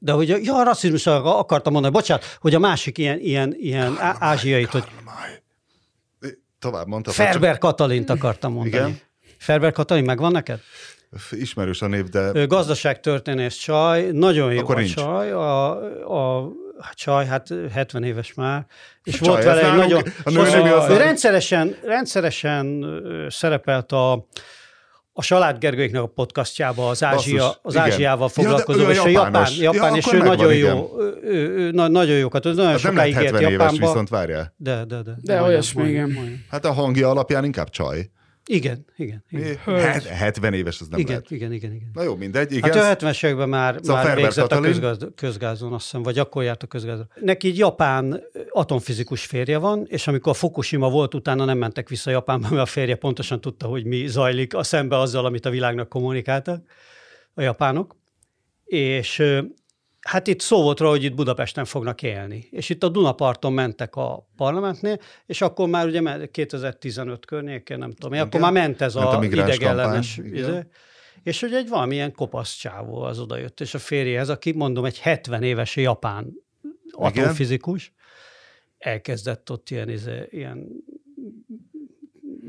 [0.06, 3.98] De hogy, a- ja, a rasszizmusra akartam mondani, bocsánat, hogy a másik ilyen, ilyen, ilyen
[4.00, 4.84] á- ázsiait, hogy.
[6.60, 7.12] Tovább mondta.
[7.12, 8.76] Ferber Katalint akartam mondani.
[8.76, 9.00] Igen.
[9.38, 10.60] Ferber Katalin megvan neked?
[11.12, 14.96] Csak ismerős a név, de Ő gazdaságtörténész csaj, nagyon jó Akkor a nincs.
[14.96, 15.70] csaj, a,
[16.38, 18.66] a a csaj, hát 70 éves már,
[19.04, 20.04] és Csaj, volt vele egy nagyon...
[20.24, 22.86] a a, ő rendszeresen, rendszeresen
[23.30, 24.28] szerepelt a,
[25.18, 27.86] a Salád Gergőiknek a podcastjába az, Ázsia, Basszus, az igen.
[27.86, 29.58] Ázsiával Ja, de foglalkozó, ő a és a japán, japános.
[29.58, 30.76] Ja, japán és ő nagyon igen.
[30.76, 33.52] jó, ő, ő, ő, na- nagyon jókat, nagyon az nem lehet sokáig élt 70 éves,
[33.52, 33.86] Japánba.
[33.88, 34.54] viszont várjál.
[34.58, 35.02] De, de, de.
[35.02, 36.44] De majdnem, olyasmi, igen.
[36.50, 38.10] Hát a hangja alapján inkább csaj.
[38.50, 39.56] Igen, igen, igen.
[39.56, 41.32] Hát, 70 éves, az nem Igen, lehet.
[41.32, 41.90] igen, igen, igen.
[41.94, 42.72] Na jó, mindegy, igen.
[42.74, 44.72] Hát ő 70-es években már, Szóval már végzett a Katalin.
[44.72, 47.10] közgáz, közgázon, azt hiszem, vagy akkor járt a közgázon.
[47.22, 52.12] Neki egy japán atomfizikus férje van, és amikor a Fukushima volt, utána nem mentek vissza
[52.12, 55.90] Japánba, mert a férje pontosan tudta, hogy mi zajlik a szembe azzal, amit a világnak
[55.90, 56.64] kommunikáltak
[57.34, 57.96] a japánok.
[58.66, 59.24] És
[60.06, 62.48] hát itt szó volt róla, hogy itt Budapesten fognak élni.
[62.52, 67.92] És itt a Dunaparton mentek a parlamentnél, és akkor már ugye me- 2015 környékén, nem
[67.92, 68.42] tudom, akkor Igen.
[68.42, 70.60] már ment ez Ment a a idegellenes izé.
[71.24, 75.44] És hogy egy valamilyen kopasz csávó az odajött, és a férjehez, aki mondom, egy 70
[75.44, 76.34] éves japán
[76.92, 77.94] atomfizikus,
[78.78, 80.68] elkezdett ott ilyen, izé, ilyen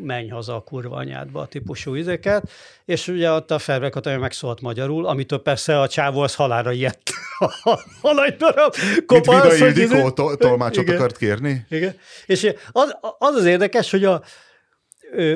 [0.02, 2.50] menj haza a kurva anyádba típusú izéket,
[2.84, 7.10] és ugye ott a Ferber Katalin megszólt magyarul, amitől persze a csávó az halára ijedt.
[8.02, 8.74] a nagy darab
[9.06, 11.66] kopasz, Vida hogy Ildikó to- tolmácsot akart kérni?
[11.70, 11.94] igen.
[12.26, 14.22] És az, az az érdekes, hogy a,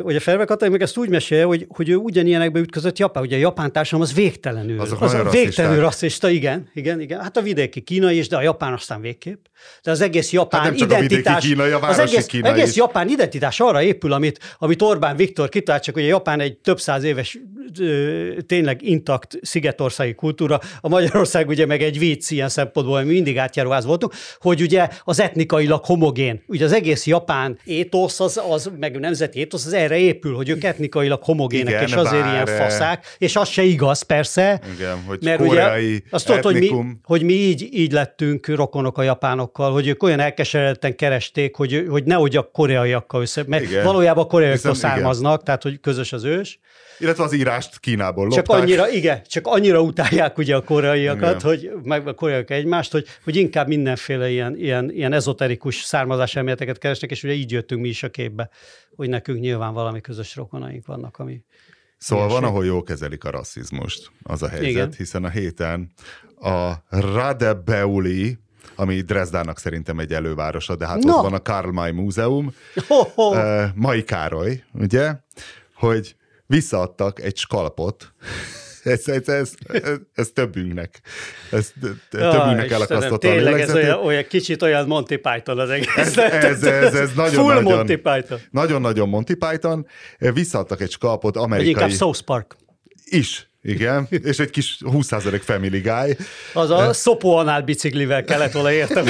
[0.03, 3.23] hogy a Ferve Katalin meg ezt úgy mesélje, hogy, hogy ő ugyanilyenekbe ütközött Japán.
[3.23, 4.81] Ugye a japán társadalom az végtelenül.
[4.81, 7.21] Azok az a végtelenül rasszista, igen, igen, igen.
[7.21, 9.45] Hát a vidéki kínai is, de a japán aztán végképp.
[9.83, 12.77] De az egész japán Hát identitás, kínai, a az egész, kínai egész is.
[12.77, 16.81] japán identitás arra épül, amit, amit Orbán Viktor kitalált, csak hogy a Japán egy több
[16.81, 17.39] száz éves
[17.79, 23.39] ö, tényleg intakt szigetországi kultúra, a Magyarország ugye meg egy vicc ilyen szempontból, mi mindig
[23.39, 26.43] átjáróház voltunk, hogy ugye az etnikailag homogén.
[26.47, 30.65] Ugye az egész japán étosz, az, az meg nemzeti étosz, az erre épül, hogy ők
[30.65, 35.19] etnikailag homogének, Igen, és azért bár, ilyen faszák, és az se igaz, persze, Igen, hogy
[35.23, 35.69] mert ugye
[36.11, 36.71] azt tudod, hogy mi,
[37.03, 39.03] hogy mi így, így lettünk rokonok a
[39.51, 43.85] japánokkal, hogy ők olyan elkeseredten keresték, hogy, hogy nehogy a koreaiakkal össze, mert Igen.
[43.85, 45.03] valójában a koreaiaktól Hiszen- igen.
[45.03, 46.59] származnak, tehát hogy közös az ős.
[46.99, 48.63] Illetve az írást Kínából Csak lopták.
[48.63, 51.41] annyira, igen, csak annyira utálják ugye a koreaiakat, Igen.
[51.41, 56.79] hogy meg a koreaiak egymást, hogy, hogy inkább mindenféle ilyen, ilyen, ilyen ezoterikus származás elméleteket
[56.79, 58.51] keresnek, és ugye így jöttünk mi is a képbe,
[58.97, 61.45] hogy nekünk nyilván valami közös rokonaink vannak, ami
[61.99, 64.93] Szóval van, ahol jól kezelik a rasszizmust, az a helyzet, Igen.
[64.97, 65.93] hiszen a héten
[66.41, 68.39] a Radebeuli,
[68.75, 71.15] ami Dresdának szerintem egy elővárosa, de hát Na.
[71.15, 72.55] ott van a Karl May Múzeum,
[72.89, 73.05] ho.
[73.17, 75.13] uh, Mai Károly, ugye,
[75.75, 76.15] hogy
[76.47, 78.13] visszaadtak egy skalpot,
[78.83, 81.01] ez, ez, ez, ez, ez többünknek,
[81.51, 81.73] ez
[82.11, 85.97] többünknek elakasztotta a Tényleg ez olyan, olyan, kicsit olyan Monty Python az egész.
[85.97, 88.39] Ez- ez- ez- ez nagyon- Full nagyon- Monty Python.
[88.51, 89.87] Nagyon-nagyon Monty Python,
[90.19, 91.71] visszaadtak egy skalpot Vagy amerikai...
[91.71, 92.57] inkább South Park.
[93.05, 96.17] Is, igen, és egy kis 20% Family Guy.
[96.55, 99.05] Az a szopóanál biciklivel kellett volna értem.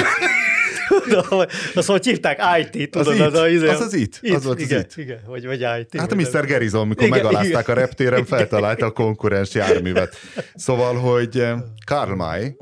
[1.07, 1.39] Tudom,
[1.75, 3.15] Azt hogy hívták IT, tudod?
[3.15, 3.21] It.
[3.21, 4.19] a izé- Az az It.
[4.33, 4.97] Az volt az igen, It.
[4.97, 5.99] Igen, vagy, vagy IT.
[5.99, 6.45] Hát a Mr.
[6.45, 7.75] Gerizon, mikor Igen, megalázták igen.
[7.77, 10.15] a reptéren, feltalálta a konkurens járművet.
[10.55, 12.55] Szóval, hogy eh, Karl May,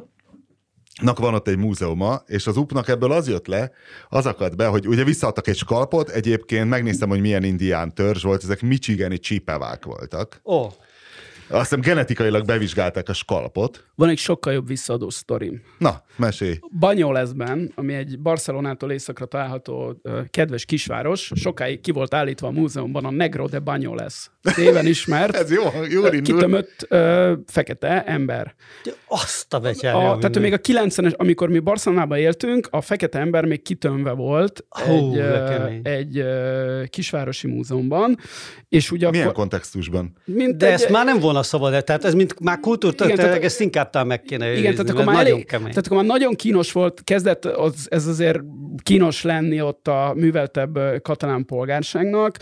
[1.01, 3.71] Nak van ott egy múzeuma, és az UP-nak ebből az jött le,
[4.09, 8.43] az akadt be, hogy ugye visszaadtak egy skalpot, egyébként megnéztem, hogy milyen indián törzs volt,
[8.43, 10.41] ezek michigani csípevák voltak.
[10.45, 10.67] Ó,
[11.49, 13.83] Azt hiszem genetikailag bevizsgálták a skalpot.
[13.95, 15.61] Van egy sokkal jobb visszaadó sztorim.
[15.77, 16.59] Na, mesélj.
[16.79, 23.11] Banyoleszben, ami egy Barcelonától északra található kedves kisváros, sokáig ki volt állítva a múzeumban a
[23.11, 24.29] Negro de Banyoles.
[24.57, 26.21] Néven ismert, Ez jó, jó indul.
[26.21, 28.55] kitömött ö, fekete ember.
[29.07, 30.17] azt a A, betyárja.
[30.19, 34.91] tehát még a 90-es, amikor mi Barcelonában éltünk, a fekete ember még kitömve volt Hú,
[34.91, 35.81] egy, de ö, kemény.
[35.83, 38.17] egy ö, kisvárosi múzeumban,
[38.69, 40.17] és ugye Milyen akkor, kontextusban?
[40.25, 43.61] mint De egy, ezt már nem volna szabad, tehát ez mint már kultúrtörténetileg, tehát- ezt
[43.61, 45.69] inkább talán meg kéne Igen, tehát akkor, már nagyon elég, kemény.
[45.69, 48.39] tehát akkor már nagyon kínos volt, kezdett az, ez azért
[48.83, 52.37] kínos lenni ott a műveltebb katalán polgárságnak,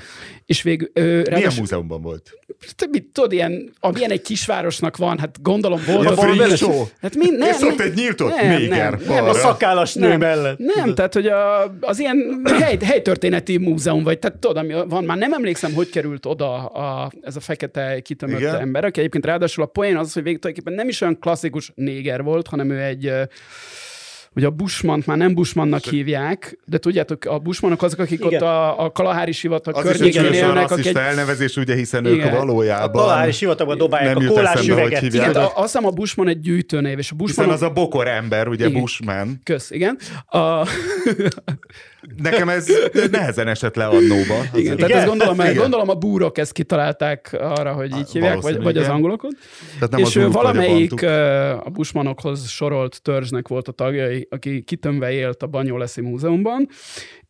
[0.46, 0.90] és végül...
[0.94, 2.32] Ö, Milyen ráadásul- múzeumban volt?
[2.76, 6.04] te mit tudod, ilyen, amilyen egy kisvárosnak van, hát gondolom volt.
[6.04, 6.84] Ja, freak valami- show.
[7.02, 10.08] Hát mind, nem, És ott nem, egy nyíltott nem, néger nem, nem, a szakállas nő
[10.08, 10.58] nem, mellett.
[10.58, 15.18] Nem, tehát hogy a, az ilyen hely, helytörténeti múzeum vagy, tehát tudod, ami van, már
[15.18, 19.68] nem emlékszem, hogy került oda a, ez a fekete kitömött ember, aki egyébként ráadásul a
[19.68, 23.12] poén az, hogy végig tulajdonképpen nem is olyan klasszikus néger volt, hanem ő egy
[24.38, 28.34] Ugye a Bushmant már nem Bushmannak hívják, de tudjátok, a Bushmanok azok, akik Igen.
[28.34, 32.06] ott a, a Kalahári sivatag Az is egy környékén élnek, akik rasszista elnevezés, ugye, hiszen
[32.06, 32.36] ők Igen.
[32.36, 33.04] valójában...
[33.04, 35.02] A Kalári sivatagban dobálják nem a kólás hogy üveget.
[35.02, 37.50] igen, a, azt hiszem a Bushman egy gyűjtőnév, és a Hiszen Bushman...
[37.50, 38.80] az a bokor ember, ugye Igen.
[38.80, 39.40] Bushman.
[39.44, 39.98] Kösz, igen.
[40.26, 40.38] A,
[42.18, 42.68] Nekem ez
[43.12, 44.38] nehezen esett le annóba.
[44.52, 44.98] Az- igen, tehát Igen?
[44.98, 45.56] ezt gondolom, Igen.
[45.56, 48.96] gondolom a búrok ezt kitalálták arra, hogy így hívják, vagy, vagy az igen.
[48.96, 49.32] angolokon.
[49.74, 54.62] Tehát nem és az a valamelyik ö, a Bushmanokhoz sorolt törzsnek volt a tagjai, aki
[54.62, 56.68] kitömve élt a Banyoleszi Múzeumban,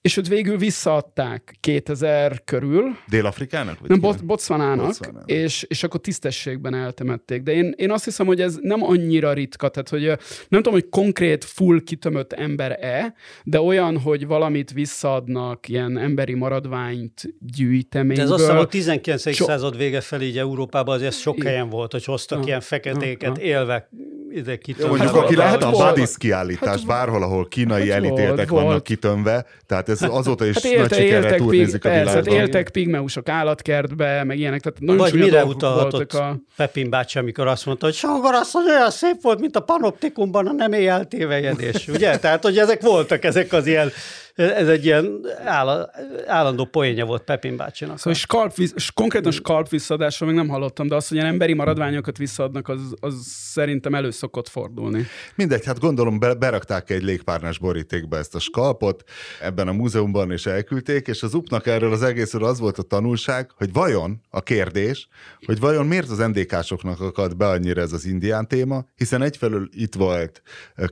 [0.08, 3.80] és őt végül visszaadták 2000 körül, Dél-Afrikának?
[3.80, 4.00] Vagy nem?
[4.00, 5.30] Bot- Botswanának, Botswanának.
[5.30, 7.42] és, és akkor tisztességben eltemették.
[7.42, 10.04] De én, én azt hiszem, hogy ez nem annyira ritka, tehát hogy
[10.50, 17.22] nem tudom, hogy konkrét full kitömött ember-e, de olyan, hogy valamit visszaadnak, ilyen emberi maradványt
[17.24, 18.26] De gyűjteményből.
[18.26, 19.34] ez azt hiszem a 19.
[19.34, 21.48] So- század vége felé így Európában azért sok Igen.
[21.48, 22.46] helyen volt, hogy hoztak Ja.
[22.46, 23.44] ilyen feketéket Ja.
[23.44, 23.90] élve
[24.30, 24.98] ide kitömve.
[24.98, 28.50] mondjuk, aki lehet a hát volt- Buddies kiállítás, hát- bárhol, ahol kínai hát elítéltek volt,
[28.50, 28.84] vannak volt.
[28.84, 32.28] kitömve, tehát ez azóta is Hát nagy élte, sikerrel éltek, pig, turnézik a persze, hát
[32.28, 36.40] éltek pigmeusok állatkertbe, meg ilyenek, tehát nagyon Vagy mire utalhatott voltak a...
[36.56, 40.48] Pepin bácsi, amikor azt mondta, hogy Songor az, hogy olyan szép volt, mint a panoptikumban
[40.48, 41.88] a nem eltévejedés.
[41.88, 42.18] Ugye?
[42.18, 43.92] Tehát, hogy ezek voltak, ezek az ilyen,
[44.38, 45.90] ez egy ilyen áll,
[46.26, 47.98] állandó poénja volt Pepin bácsinak.
[47.98, 48.54] Szóval skalp,
[48.94, 53.14] konkrétan skalp visszaadásról még nem hallottam, de az, hogy ilyen emberi maradványokat visszaadnak, az, az
[53.26, 55.06] szerintem elő szokott fordulni.
[55.36, 59.04] Mindegy, hát gondolom be, berakták egy légpárnás borítékba ezt a skalpot
[59.42, 63.52] ebben a múzeumban, és elküldték, és az upnak erről az egészről az volt a tanulság,
[63.56, 65.08] hogy vajon a kérdés,
[65.46, 69.96] hogy vajon miért az NDK-soknak akad be annyira ez az indián téma, hiszen egyfelől itt
[69.96, 70.42] volt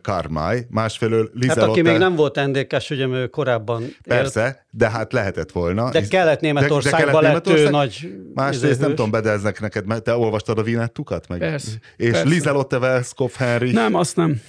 [0.01, 5.13] Karmai, másfelől Liza Hát aki még nem volt NDK-s, ugye, ő korábban Persze, de hát
[5.13, 5.91] lehetett volna.
[5.91, 8.13] De Kelet-Németországban lett ő nagy...
[8.33, 11.27] Másrészt nem tudom, bedeznek neked, mert te olvastad a Vinettukat?
[11.27, 11.39] Meg?
[11.39, 12.27] Persze, És persze.
[12.29, 13.71] Lizelotte Velskov Henry.
[13.71, 14.41] Nem, azt nem.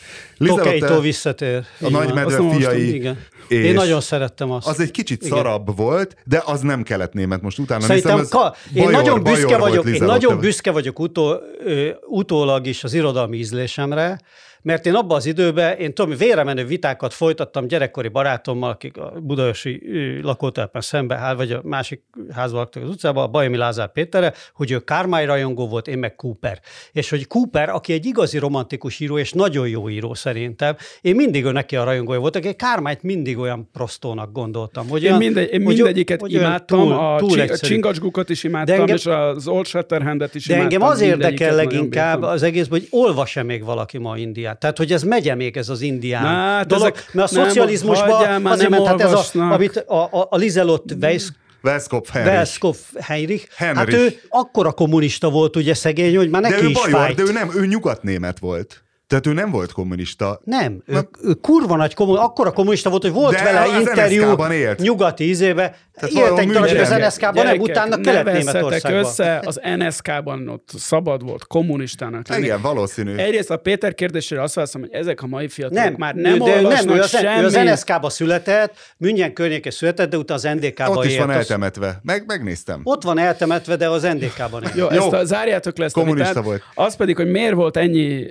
[0.47, 1.64] Kokeitól visszatér.
[1.80, 2.95] A nagy medve fiai.
[2.95, 3.18] Igen.
[3.49, 4.66] És Én nagyon szerettem azt.
[4.66, 5.37] Az egy kicsit Igen.
[5.37, 7.80] szarabb volt, de az nem kelet-német most utána.
[7.84, 10.18] Szerintem ez ka- én bajor- nagyon büszke bajor vagyok, én Lizelotte.
[10.18, 11.34] nagyon büszke vagyok utó,
[11.64, 14.20] ö, utólag is az irodalmi ízlésemre,
[14.66, 19.82] mert én abban az időben, én tudom, véremenő vitákat folytattam gyerekkori barátommal, akik a budaörsi
[19.92, 24.70] ö, lakótelepen szembe, vagy a másik házban laktak az utcában, a Bajami Lázár Péterre, hogy
[24.70, 26.60] ő Kármány rajongó volt, én meg Cooper.
[26.92, 31.44] És hogy Cooper, aki egy igazi romantikus író, és nagyon jó író szerintem, én mindig
[31.44, 34.88] ő neki a rajongója voltak, én Kármányt mindig olyan prostónak gondoltam.
[34.88, 38.28] Hogy Én, olyan- mindegy, én hogy- mindegyiket hogy imádtam, túl- a, túl csi- a csingacsgukat
[38.30, 40.72] is imádtam, De engem- és az Old Shatterhandet is De imádtam.
[40.74, 44.54] engem az érdekel leginkább az egészben, hogy olvas-e még valaki ma Indiát.
[44.59, 46.84] Tehát, hogy ez megye még ez az indián Na, hát dolog.
[46.86, 50.26] ezek- mert a nem, szocializmusban azért nem hát ment, hát ez a, amit a, a,
[50.30, 51.28] a Lizelott Weiss
[51.61, 52.28] Velskov Henry.
[52.28, 53.98] Velskov Heinrich, hát Heinrich.
[53.98, 57.16] ő akkora kommunista volt ugye szegény, hogy már de neki ő is bajor, fájt.
[57.16, 58.84] de ő nem, ő nyugatnémet volt.
[59.07, 60.40] Tehát ő nem volt kommunista.
[60.44, 64.24] Nem, ő, ő kurva nagy kommunista, akkora kommunista volt, hogy volt De vele az interjú
[64.24, 64.78] NSZK-ban élt.
[64.78, 65.76] nyugati ízébe.
[65.94, 66.88] Tehát Élt egy darabig az.
[66.90, 68.92] NSZK-ban, nem, utána Kelet-Németországban.
[69.04, 72.42] össze, az NSK-ban ott szabad volt kommunistának lenni.
[72.42, 73.14] Igen, valószínű.
[73.14, 76.38] Egyrészt a Péter kérdésére azt válaszolom, hogy ezek a mai fiatalok Nem, már nem ő,
[76.38, 77.42] de nem, ő az, semmit.
[77.42, 81.38] ő az NSZK-ba született, München környéke született, de utána az NDK-ba Ott is van élt.
[81.38, 82.00] Az- eltemetve.
[82.02, 82.80] Meg, megnéztem.
[82.84, 84.62] Ott van eltemetve, de az NDK-ban.
[84.74, 84.88] Jó, Jó.
[85.04, 86.62] ezt a, zárjátok le ezt Kommunista volt.
[86.74, 88.26] Az pedig, hogy miért volt ennyi,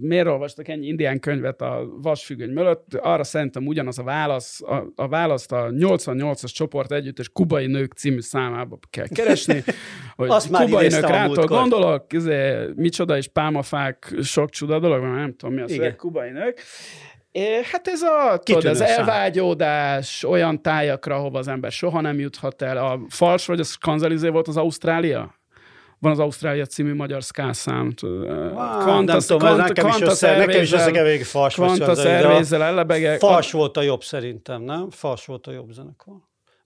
[0.00, 5.08] miért olvastak ennyi indián könyvet a vasfüggöny mögött, arra szerintem ugyanaz a válasz, a, a
[5.08, 9.64] választ a 88-as csoport együtt és kubai nők című számába kell keresni,
[10.16, 15.34] hogy Azt kubai nők rától gondolok, izé, micsoda és pálmafák, sok csuda dolog, mert nem
[15.36, 15.96] tudom mi az, Igen.
[15.96, 16.62] kubai nők.
[17.36, 22.62] É, hát ez a tudod, az elvágyódás olyan tájakra, ahova az ember soha nem juthat
[22.62, 22.76] el.
[22.76, 25.34] A fals vagy a Skanzelizé volt az Ausztrália?
[25.98, 27.92] Van az Ausztrália című magyar szkászám.
[28.54, 33.18] Ah, nem tudom, ez nekem is össze, nekem is össze végig fals Kvanta szervézzel ellebegek.
[33.18, 34.90] Fals volt a jobb szerintem, nem?
[34.90, 36.14] Fals volt a jobb zenekar.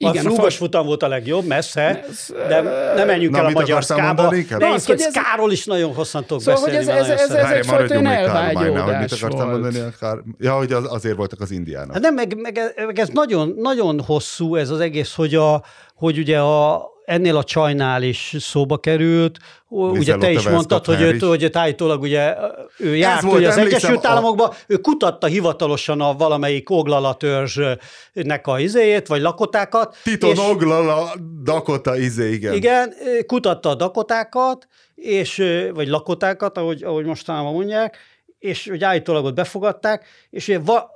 [0.02, 2.60] Igen, a Fúvas futam volt a legjobb, messze, Ez, de
[2.94, 4.22] nem menjünk Na, el a mit magyar szkába.
[4.22, 4.42] mondani?
[4.42, 7.20] De Na, az, hogy ez- Szkáról is nagyon hosszan tudok Szóval, hogy beszélni, ez- mert
[7.20, 7.56] ez- ez- ez- szeretem.
[7.58, 9.60] egyfajta hogy mit elvágyódás akartam volt.
[9.62, 9.78] mondani?
[9.78, 10.18] a Kár...
[10.38, 11.92] Ja, hogy az, azért voltak az indiánok.
[11.92, 15.62] Hát nem, meg, meg, meg ez nagyon, nagyon hosszú ez az egész, hogy, a,
[15.94, 19.38] hogy ugye a, ennél a csajnál is szóba került,
[19.68, 22.34] ugye te is mondtad, hogy, őt, hogy őt állítólag ugye
[22.78, 28.58] ő járt volt, ugye az Egyesült a- Államokba, ő kutatta hivatalosan a valamelyik oglalatörzsnek a
[28.58, 29.96] izéjét, vagy lakotákat.
[30.04, 31.10] Tito és- Noglala,
[31.42, 32.54] Dakota, izé, igen.
[32.54, 32.92] igen,
[33.26, 35.42] kutatta a dakotákat, és,
[35.74, 37.96] vagy lakotákat, ahogy, ahogy mostanában mondják,
[38.38, 40.90] és hogy állítólag ott befogadták, és, ugye va,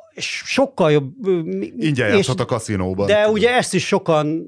[0.45, 1.27] sokkal jobb.
[1.79, 3.07] Ingyen és- a kaszinóban.
[3.07, 4.47] De ugye ezt is sokan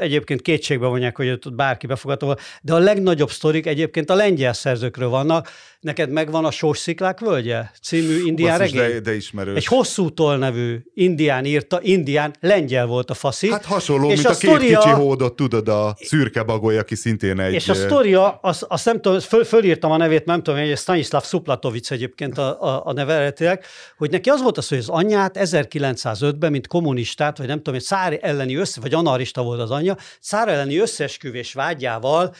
[0.00, 2.40] egyébként kétségbe vonják, hogy ott bárki befogadta volna.
[2.62, 5.48] De a legnagyobb sztorik egyébként a lengyel szerzőkről vannak.
[5.82, 8.92] Neked megvan a Sós Sziklák völgye című indián Basszus, regény?
[8.92, 9.56] de, de ismerős.
[9.56, 13.50] Egy hosszú toll nevű indián írta, indián, lengyel volt a faszi.
[13.50, 16.94] Hát hasonló, és mint a a, két sztoria- kicsi hódot, tudod, a szürke bagoly, aki
[16.94, 17.54] szintén egy...
[17.54, 21.24] És a sztoria, azt, azt nem tudom, föl, fölírtam a nevét, nem tudom, hogy Stanislav
[21.24, 23.64] Suplatovic egyébként a, a, a neve eredetileg,
[23.96, 27.82] hogy neki az volt az, hogy az anyját 1905-ben, mint kommunistát, vagy nem tudom, egy
[27.82, 32.34] szár elleni össze, vagy anarista volt az anyja, szár elleni összeesküvés vágyával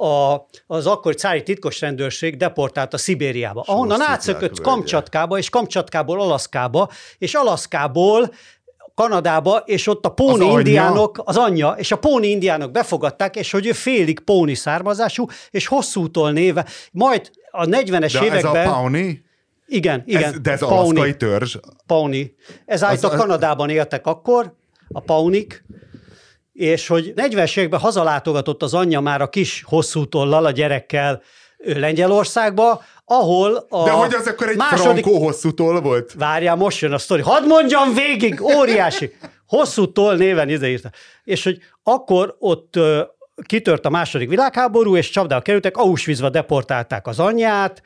[0.00, 4.60] a, az akkori cári titkos rendőrség deportálta Szibériába, ahonnan sziklák átszökött.
[4.60, 6.88] Kamcsatkába, és Kamcsatkából Alaszkába,
[7.18, 8.30] és Alaszkából
[8.94, 10.58] Kanadába, és ott a póni Az anyja?
[10.58, 15.66] indiánok, az anyja, és a póni indiánok befogadták, és hogy ő félig póni származású, és
[15.66, 18.66] hosszútól néve, majd a 40-es De ez a években...
[18.68, 19.12] Pawnee,
[19.66, 20.22] igen, igen.
[20.22, 20.78] ez, de ez Pawnee.
[20.78, 21.56] alaszkai törzs.
[21.86, 22.34] Pauni.
[22.66, 24.54] Ez állítólag az- Kanadában éltek akkor,
[24.92, 25.64] a Paunik,
[26.60, 31.22] és hogy 40-es években hazalátogatott az anyja már a kis hosszú tollal a gyerekkel
[31.56, 35.04] Lengyelországba, ahol a De hogy az akkor egy második...
[35.04, 36.12] frankó hosszú toll volt?
[36.18, 37.22] Várjál, most jön a sztori.
[37.22, 39.12] Hadd mondjam végig, óriási.
[39.46, 40.90] Hosszú toll néven ideírta.
[41.24, 43.02] És hogy akkor ott ö,
[43.46, 47.82] kitört a második világháború, és csapdába kerültek, Auschwitzba deportálták az anyját,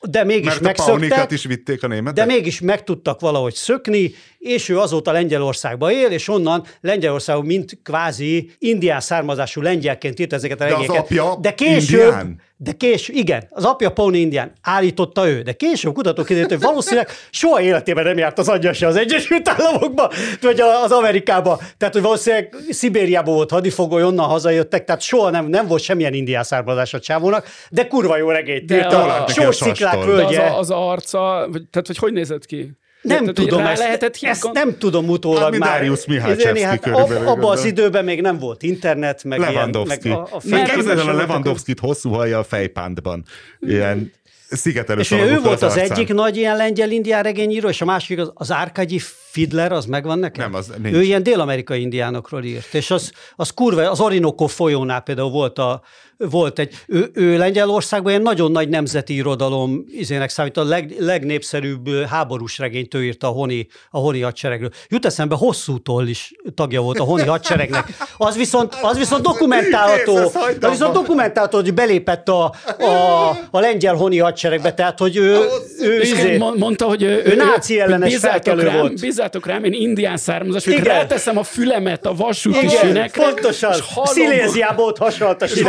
[0.00, 0.94] de mégis Mert a megszöktek.
[0.94, 2.26] Paunikat is vitték a németek?
[2.26, 7.78] De mégis meg tudtak valahogy szökni, és ő azóta Lengyelországban él, és onnan Lengyelországban, mint
[7.82, 12.40] kvázi indián származású lengyelként írt ezeket a De az apja de később, indián?
[12.60, 17.08] De később, igen, az apja Pauni indián, állította ő, de később kutatók kiderült, hogy valószínűleg
[17.30, 21.60] soha életében nem járt az anyja se az Egyesült Államokba, vagy az Amerikába.
[21.78, 26.42] Tehát, hogy valószínűleg Szibériában volt hadifogoly, onnan hazajöttek, tehát soha nem, nem volt semmilyen indián
[26.42, 29.02] származás a csávónak, de kurva jó regényt De írta.
[29.04, 29.92] a- kell a Sós sziklák.
[29.94, 30.40] De az, völgye.
[30.40, 32.70] a, az arca, vagy, tehát hogy hogy nézett ki?
[33.02, 35.78] Nem Tehát, hogy tudom, ezt, lehetett ezt nem tudom utólag Hát, mint már.
[35.78, 39.38] Darius Mihály Izélni, Csevszki hát körülbelül, ab, abban az időben még nem volt internet, meg
[39.38, 40.08] Lewandowski.
[40.08, 41.12] ilyen, meg a, a Meg képzeld el a.
[41.12, 43.24] Lewandowski-t hosszú hajjal fejpántban.
[43.60, 44.12] Ilyen
[44.50, 45.90] szigetelő És ő volt az arcán.
[45.90, 50.18] egyik nagy ilyen lengyel indián regényíró, és a másik az, az Árkagyi Fiddler, az megvan
[50.18, 50.50] nekem?
[50.50, 50.94] Nem, az nincs.
[50.94, 55.82] Ő ilyen dél-amerikai indiánokról írt, és az, az kurva, az Orinoco folyónál például volt, a,
[56.18, 61.88] volt egy, ő, ő Lengyelországban ilyen nagyon nagy nemzeti irodalom izének számít, a leg, legnépszerűbb
[62.08, 64.70] háborús regényt ő írta a Honi, a Honi hadseregről.
[64.88, 67.84] Jut eszembe, hosszútól is tagja volt a Honi hadseregnek.
[68.16, 70.16] Az viszont, az viszont dokumentálható,
[70.60, 72.44] az viszont dokumentálható, hogy belépett a,
[72.78, 75.38] a, a lengyel Honi hadseregbe, tehát hogy ő,
[75.80, 79.00] ő És izé, mond- mondta, hogy ő, ő náci ellenes felkelő rám, volt.
[79.00, 83.72] Bízzátok rám, én indián származás, hogy ráteszem a fülemet a vasúti igen, sinekre, pontosan.
[83.72, 85.62] és hallom, Sziléziába ott hasonlt a És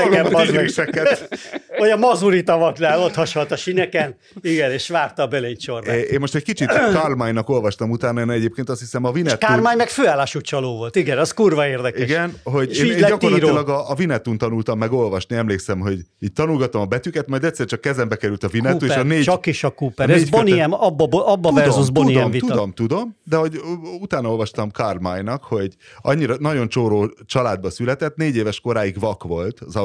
[0.46, 1.28] tigriseket.
[1.80, 5.96] Vagy a mazuri tavaknál ott hasonlt a sineken, igen, és várta a beléncsorba.
[5.96, 9.38] Én most egy kicsit Karlmánynak olvastam utána, én egyébként azt hiszem a Vinettu...
[9.38, 12.02] Kármány meg főállású csaló volt, igen, az kurva érdekes.
[12.02, 13.76] Igen, hogy És én, én gyakorlatilag író.
[13.78, 17.82] a, a Vinettun tanultam meg olvasni, emlékszem, hogy így tanulgattam a betűket, majd egyszer csak
[17.82, 19.24] kezembe került a Vinettu, és a négy...
[19.24, 20.10] csak is a Cooper.
[20.10, 22.46] a Ez négy Bonnie kötet- M, abba, abba versus tudom, M vita.
[22.48, 23.60] Tudom, tudom, de hogy
[24.00, 29.76] utána olvastam Carmine-nak, hogy annyira nagyon csóró családba született, négy éves koráig vak volt az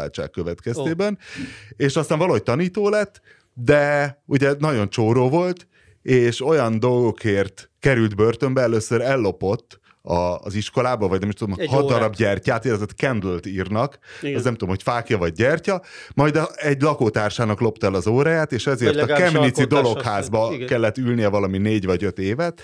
[0.00, 1.18] alultápláltság következtében,
[1.76, 3.20] és aztán valahogy tanító lett,
[3.54, 5.66] de ugye nagyon csóró volt,
[6.02, 11.68] és olyan dolgokért került börtönbe, először ellopott a, az iskolába, vagy nem is tudom, Egy
[11.68, 11.98] hat órát.
[11.98, 14.36] darab gyertyát, illetve candle-t írnak, Igen.
[14.36, 15.82] az nem tudom, hogy fákja vagy gyertya,
[16.14, 21.58] majd egy lakótársának lopta el az óráját, és ezért a Kemnici dologházba kellett ülnie valami
[21.58, 22.62] négy vagy öt évet,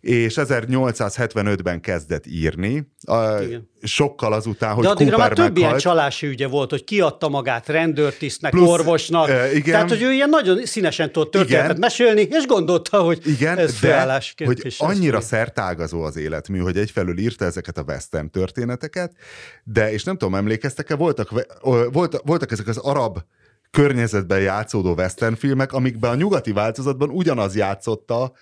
[0.00, 3.70] és 1875-ben kezdett írni, a, Igen.
[3.82, 5.82] Sokkal azután, hogy De addigra Cooper már több ilyen meghalt.
[5.82, 9.28] csalási ügye volt, hogy kiadta magát rendőrtisztnek, Plusz, orvosnak.
[9.28, 9.72] eh, igen.
[9.72, 11.78] Tehát, hogy ő ilyen nagyon színesen tudott történetet Igen.
[11.80, 16.76] mesélni, és gondolta, hogy Igen, ez de hogy is annyira ezt- szertágazó az életmű, hogy
[16.76, 19.12] egyfelől írta ezeket a western történeteket,
[19.64, 23.18] de, és nem tudom, emlékeztek-e, voltak, ve- ö, volt, voltak ezek az arab
[23.70, 28.32] környezetben játszódó western filmek, amikben a nyugati változatban ugyanaz játszotta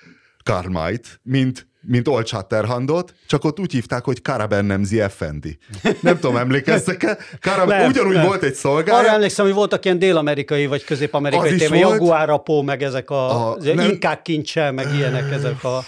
[0.45, 5.59] Carmite, mint mint Old Shatterhandot, csak ott úgy hívták, hogy Karaben Nemzi Effendi.
[6.01, 7.19] Nem tudom, emlékeztek-e?
[7.41, 8.27] Karaben, Nem, ugyanúgy nem.
[8.27, 11.81] volt egy Arra szolgája, emlékszem, hogy voltak ilyen dél-amerikai vagy közép-amerikai Az volt.
[11.81, 15.83] jaguárapó, meg ezek a, A- az nem- inkák kincse, meg ilyenek, ezek a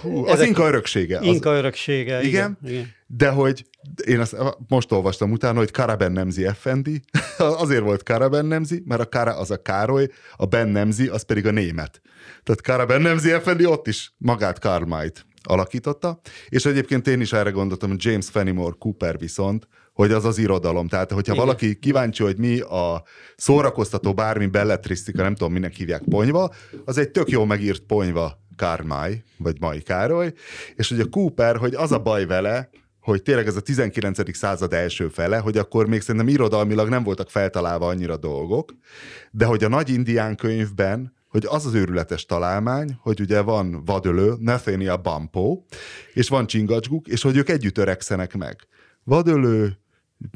[0.00, 1.18] Hú, az ezek- inka öröksége.
[1.18, 2.22] Az, inka öröksége.
[2.22, 2.58] Igen?
[2.62, 2.72] Igen.
[2.74, 2.94] igen.
[3.06, 3.64] De hogy
[4.06, 4.36] én azt
[4.68, 7.00] most olvastam utána, hogy Karaben Nemzi Effendi,
[7.38, 11.46] azért volt Karaben Nemzi, mert a Kara az a Károly, a Ben Nemzi az pedig
[11.46, 12.00] a német.
[12.50, 17.88] Tehát Karaben Nemzi Effendi ott is magát Carmite alakította, és egyébként én is erre gondoltam,
[17.88, 20.88] hogy James Fenimore Cooper viszont, hogy az az irodalom.
[20.88, 21.44] Tehát, hogyha Igen.
[21.44, 23.02] valaki kíváncsi, hogy mi a
[23.36, 29.22] szórakoztató bármi belletrisztika, nem tudom, minek hívják ponyva, az egy tök jó megírt ponyva Kármály,
[29.36, 30.32] vagy Mai Károly,
[30.74, 32.70] és hogy a Cooper, hogy az a baj vele,
[33.00, 34.36] hogy tényleg ez a 19.
[34.36, 38.74] század első fele, hogy akkor még szerintem irodalmilag nem voltak feltalálva annyira dolgok,
[39.30, 44.34] de hogy a nagy indián könyvben, hogy az az őrületes találmány, hogy ugye van vadölő,
[44.38, 45.62] Nathaniel Bampo,
[46.12, 48.56] és van Csingacsguk, és hogy ők együtt öregszenek meg.
[49.04, 49.78] Vadölő,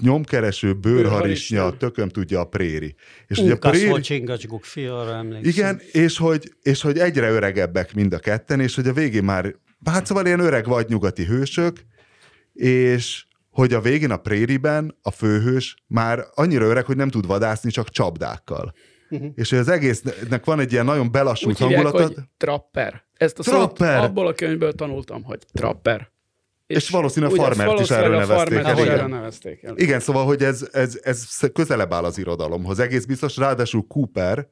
[0.02, 2.94] nyomkereső, bőrharisnya, tököm tudja a préri.
[3.26, 4.00] És ugye a préri...
[4.00, 5.50] Csingacsguk fia, arra emlékszem.
[5.50, 9.54] Igen, és hogy, és hogy egyre öregebbek mind a ketten, és hogy a végén már,
[9.84, 11.84] hát szóval ilyen öreg vagy nyugati hősök,
[12.52, 17.70] és hogy a végén a prériben a főhős már annyira öreg, hogy nem tud vadászni,
[17.70, 18.74] csak csapdákkal.
[19.10, 19.28] Uh-huh.
[19.34, 23.04] És hogy az egésznek van egy ilyen nagyon belassult Úgy hívják, hangulata, hogy trapper.
[23.14, 23.96] Ezt a Trapper!
[23.96, 26.12] szót abból a könyvből tanultam, hogy trapper.
[26.66, 29.10] És valószínűleg a farmert is erről nevezték el, is igen.
[29.10, 29.76] nevezték el.
[29.76, 32.78] Igen, szóval, hogy ez, ez, ez közelebb áll az irodalomhoz.
[32.78, 34.48] Egész biztos, ráadásul Cooper,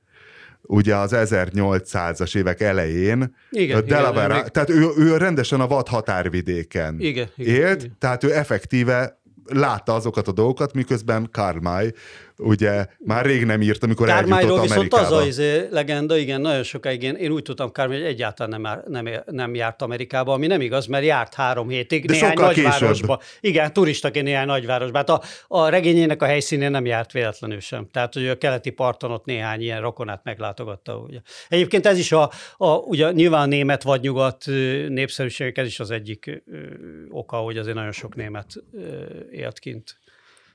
[0.62, 7.00] ugye az 1800-as évek elején, Igen, Delaware, igen, tehát ő, ő rendesen a vad határvidéken
[7.00, 7.96] Igen, igen, élt, igen.
[7.98, 11.92] tehát ő effektíve látta azokat a dolgokat, miközben Carmine
[12.38, 15.16] ugye már rég nem írt, amikor Kármányról eljutott viszont Amerikába.
[15.16, 18.82] az a izé, legenda, igen, nagyon sokáig én, én úgy tudtam Kármány, hogy egyáltalán nem,
[18.86, 23.20] nem, nem járt Amerikába, ami nem igaz, mert járt három hétig De néhány nagyvárosba.
[23.40, 24.96] Igen, turistaként néhány nagyvárosba.
[24.96, 27.88] Hát a, a regényének a helyszínén nem járt véletlenül sem.
[27.90, 30.96] Tehát, hogy a keleti parton ott néhány ilyen rokonát meglátogatta.
[30.96, 31.18] Ugye.
[31.48, 34.44] Egyébként ez is a, a ugye nyilván a német vagy nyugat
[34.88, 36.58] népszerűségek, ez is az egyik ö,
[37.10, 40.00] oka, hogy azért nagyon sok német ö, élt kint.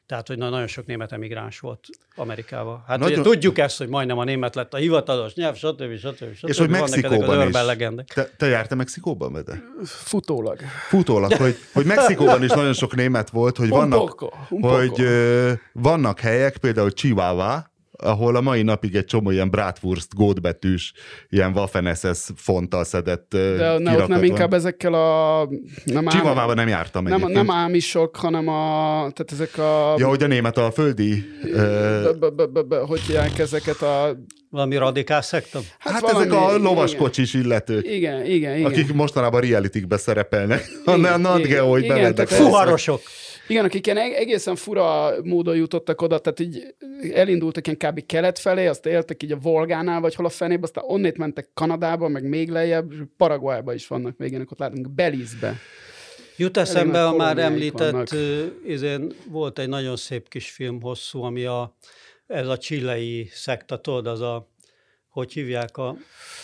[0.07, 1.79] Tehát, hogy na- nagyon sok német emigráns volt
[2.15, 2.83] Amerikába.
[2.87, 5.97] Hát Nagyon- ugye tudjuk ezt, hogy majdnem a német lett a hivatalos nyelv, stb.
[5.97, 6.23] stb.
[6.35, 6.49] stb.
[6.49, 7.53] És hogy Mexikóban is.
[7.53, 8.05] legendek.
[8.07, 9.63] Te, te jártál Mexikóban, Vede?
[9.85, 10.59] Futólag.
[10.87, 14.75] Futólag, hogy, hogy Mexikóban is nagyon sok német volt, hogy Un vannak, poco, un poco.
[14.75, 20.93] hogy ö, vannak helyek, például Chihuahua, ahol a mai napig egy csomó ilyen bratwurst, gótbetűs,
[21.29, 25.49] ilyen Waffen SS fonttal szedett De ne, ott nem inkább ezekkel a...
[25.83, 28.91] Nem Csivamában nem jártam nem, nem ámisok, hanem a...
[28.97, 29.95] Tehát ezek a...
[29.97, 31.25] Ja, hogy a német a földi...
[32.87, 34.17] Hogy hívják ezeket a
[34.49, 35.61] valami radikál szektor?
[35.79, 37.87] Hát, hát valami, ezek a lovaskocsis illetők.
[37.87, 38.71] Igen, igen, igen.
[38.71, 40.69] Akik mostanában reality-be szerepelnek.
[40.85, 42.27] Igen, a Nat Geo, hogy bementek.
[42.27, 43.01] Fuharosok.
[43.47, 46.75] Igen, akik ilyen egészen fura módon jutottak oda, tehát így
[47.13, 48.05] elindultak ilyen kb.
[48.05, 52.07] kelet felé, azt éltek így a Volgánál, vagy hol a fenébe, aztán onnét mentek Kanadába,
[52.07, 55.55] meg még lejjebb, Paraguayba is vannak még ilyenek, ott látunk Belizbe.
[56.37, 58.15] Jut eszembe a már említett,
[58.65, 61.75] izén, volt egy nagyon szép kis film, hosszú, ami a,
[62.27, 64.55] ez a csillei szekta, tudod, az a
[65.09, 65.95] hogy hívják, a,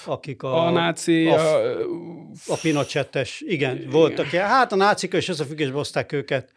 [0.06, 0.66] akik a...
[0.66, 1.28] A náci...
[1.28, 1.86] A, a,
[2.48, 4.26] a Pinochettes, igen, igen, voltak.
[4.26, 6.54] Hát a nácik is összefüggésbe hozták őket.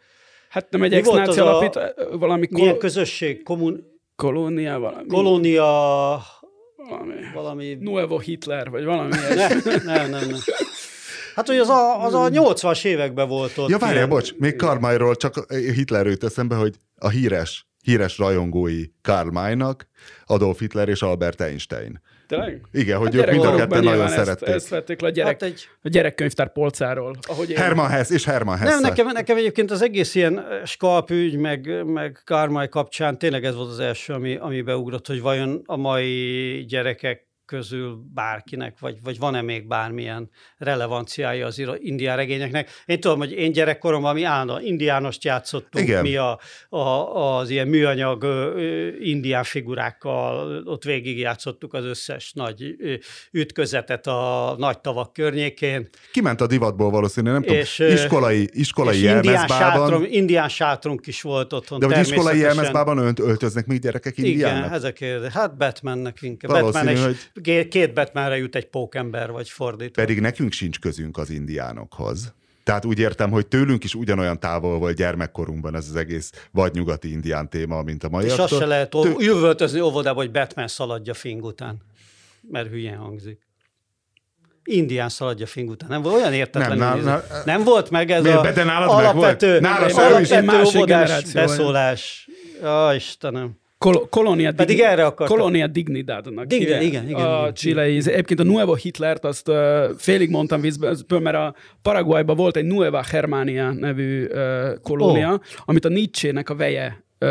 [0.49, 1.79] Hát nem egy ex-náci alapít,
[2.11, 2.47] valami...
[2.49, 2.77] Milyen kol...
[2.77, 3.43] közösség?
[3.43, 3.83] Kommun...
[4.15, 5.07] Kolónia valami.
[5.07, 5.65] Kolónia...
[6.89, 7.13] Valami.
[7.33, 7.77] valami...
[7.79, 9.09] Nuevo Hitler, vagy valami.
[9.35, 10.39] nem, nem, nem, nem.
[11.35, 13.69] Hát, hogy az a, az a 80-as években volt ott.
[13.69, 19.29] Ja, várjál, bocs, még Karmájról csak Hitler jött eszembe, hogy a híres, híres rajongói Karl
[19.29, 19.87] Maynak,
[20.25, 22.01] Adolf Hitler és Albert Einstein.
[22.27, 22.61] Tényleg?
[22.71, 24.47] Igen, hogy ők mind a ketten nagyon szerették.
[24.47, 25.67] Ezt vették le a, gyerek, hát egy...
[25.81, 27.15] a gyerekkönyvtár polcáról.
[27.21, 27.57] Ahogy én...
[27.57, 28.69] Herman Hess és Herman Hess.
[28.69, 33.69] Nem, nekem, nekem egyébként az egész ilyen skalpügy, meg, meg Kármály kapcsán tényleg ez volt
[33.69, 39.41] az első, ami, ami beugrott, hogy vajon a mai gyerekek közül bárkinek, vagy, vagy van-e
[39.41, 42.69] még bármilyen relevanciája az indián regényeknek.
[42.85, 46.01] Én tudom, hogy én gyerekkoromban mi állandóan indiánost játszottunk, Igen.
[46.01, 46.39] mi a,
[46.69, 46.79] a,
[47.39, 48.25] az ilyen műanyag
[48.99, 52.75] indián figurákkal, ott végig játszottuk az összes nagy
[53.31, 55.89] ütközetet a nagy tavak környékén.
[56.11, 61.21] Kiment a divatból valószínűleg, nem és, tudom, iskolai, iskolai és indián, sátrom, indián sátrunk is
[61.21, 61.79] volt otthon.
[61.79, 64.65] De hogy iskolai jelmezbában öltöznek még gyerekek indiánnak?
[64.65, 66.51] Igen, ezek, hát Batmannek inkább.
[66.51, 70.01] Batman hogy két Batmanre jut egy pókember, vagy fordítva.
[70.01, 72.33] Pedig nekünk sincs közünk az indiánokhoz.
[72.63, 77.11] Tehát úgy értem, hogy tőlünk is ugyanolyan távol volt gyermekkorunkban ez az egész vagy nyugati
[77.11, 78.25] indián téma, mint a mai.
[78.25, 79.15] És azt se lehet Tő...
[79.17, 81.77] jövöltözni óvodába, hogy Batman szaladja fing után,
[82.41, 83.47] mert hülyén hangzik.
[84.63, 85.89] Indián szaladja fing után.
[85.89, 86.77] Nem volt olyan értetlen.
[86.77, 92.29] Nem, nem, nem volt meg ez a de alapvető, alapvető óvodás beszólás.
[92.61, 93.59] Ja, Istenem.
[93.77, 95.37] Kol- Kolonia Pedig digni- erre akartam.
[95.37, 97.97] Kolonia Dignidadnak igen, igen, igen, a igen, csilei.
[97.97, 103.03] Egyébként a Nuevo Hitlert azt uh, félig mondtam vízből, mert a Paraguayban volt egy Nueva
[103.11, 105.39] Germania nevű uh, kolónia, oh.
[105.65, 107.29] amit a Nietzsche-nek a veje uh,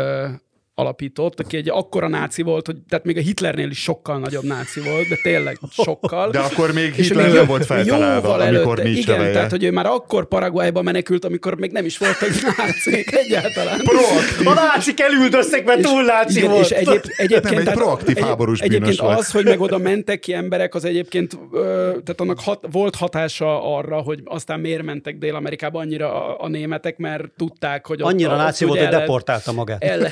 [0.79, 4.79] alapított, aki egy akkora náci volt, hogy tehát még a Hitlernél is sokkal nagyobb náci
[4.79, 6.29] volt, de tényleg sokkal.
[6.29, 9.33] De akkor még Hitler nem volt feltalálva, amikor Nietzsche Igen, veje.
[9.33, 13.77] tehát hogy ő már akkor Paraguayba menekült, amikor még nem is voltak nácik egyáltalán.
[13.77, 14.47] Proaktív.
[14.47, 16.63] A nácik elüldöztek, mert túl náci igen, volt.
[16.63, 19.19] És egyéb, egyébként, nem, egy proaktív egy, háborús Egyébként volt.
[19.19, 21.39] az, hogy meg oda mentek ki emberek, az egyébként,
[22.03, 26.97] tehát annak hat, volt hatása arra, hogy aztán miért mentek Dél-Amerikába annyira a, a németek,
[26.97, 29.83] mert tudták, hogy Annyira ott, náci volt, hogy deportálta magát.
[29.83, 30.11] El,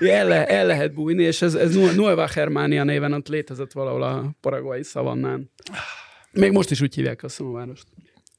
[0.00, 4.34] el, le, el lehet bújni, és ez, ez Nueva Germania néven ott létezett valahol a
[4.40, 5.50] paraguai szavannán.
[6.32, 7.86] Még most is úgy hívják a várost.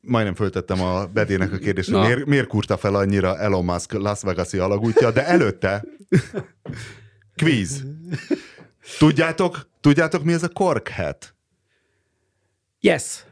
[0.01, 4.21] Majdnem föltettem a Bedének a kérdést, hogy miért, miért kurta fel annyira Elon Musk Las
[4.21, 5.83] Vegas-i alagútja, de előtte
[7.43, 7.83] quiz.
[8.97, 11.35] Tudjátok, tudjátok mi ez a cork hat?
[12.79, 13.23] Yes.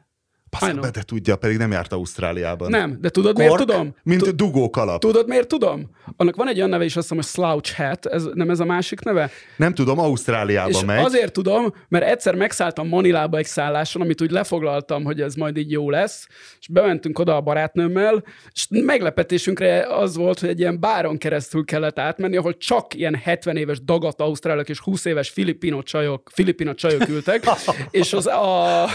[0.50, 2.70] Bassza de tudja, pedig nem járt Ausztráliában.
[2.70, 3.96] Nem, de tudod, Kork, miért tudom?
[4.04, 5.00] Mint Tud- dugókalap.
[5.00, 5.90] Tudod, miért tudom?
[6.18, 8.66] Annak van egy olyan neve is, azt hiszem, hogy Slouch Hat, ez, nem ez a
[8.66, 9.30] másik neve?
[9.56, 11.04] Nem tudom, Ausztráliába és megy.
[11.06, 15.72] azért tudom, mert egyszer megszálltam Manilába egy szálláson, amit úgy lefoglaltam, hogy ez majd így
[15.72, 16.28] jó lesz,
[16.60, 22.00] és bementünk oda a barátnőmmel, és meglepetésünkre az volt, hogy egy ilyen báron keresztül kellett
[22.00, 27.08] átmenni, ahol csak ilyen 70 éves dagadt ausztrálok és 20 éves filipino csajok, filipino csajok
[27.08, 27.44] ültek,
[27.92, 28.84] és az a...
[28.84, 28.90] a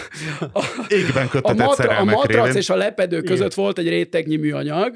[0.88, 2.56] Égben a, matra, a matrac révén.
[2.56, 3.64] és a lepedő között Igen.
[3.64, 4.94] volt egy rétegnyi műanyag,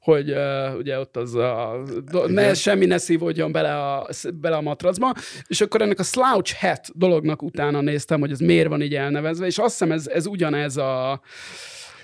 [0.00, 1.82] hogy uh, ugye ott az a,
[2.26, 5.14] ne, semmi ne szívódjon bele a, bele a matracba,
[5.46, 9.46] és akkor ennek a slouch hat dolognak utána néztem, hogy ez miért van így elnevezve,
[9.46, 11.20] és azt hiszem ez, ez ugyanez a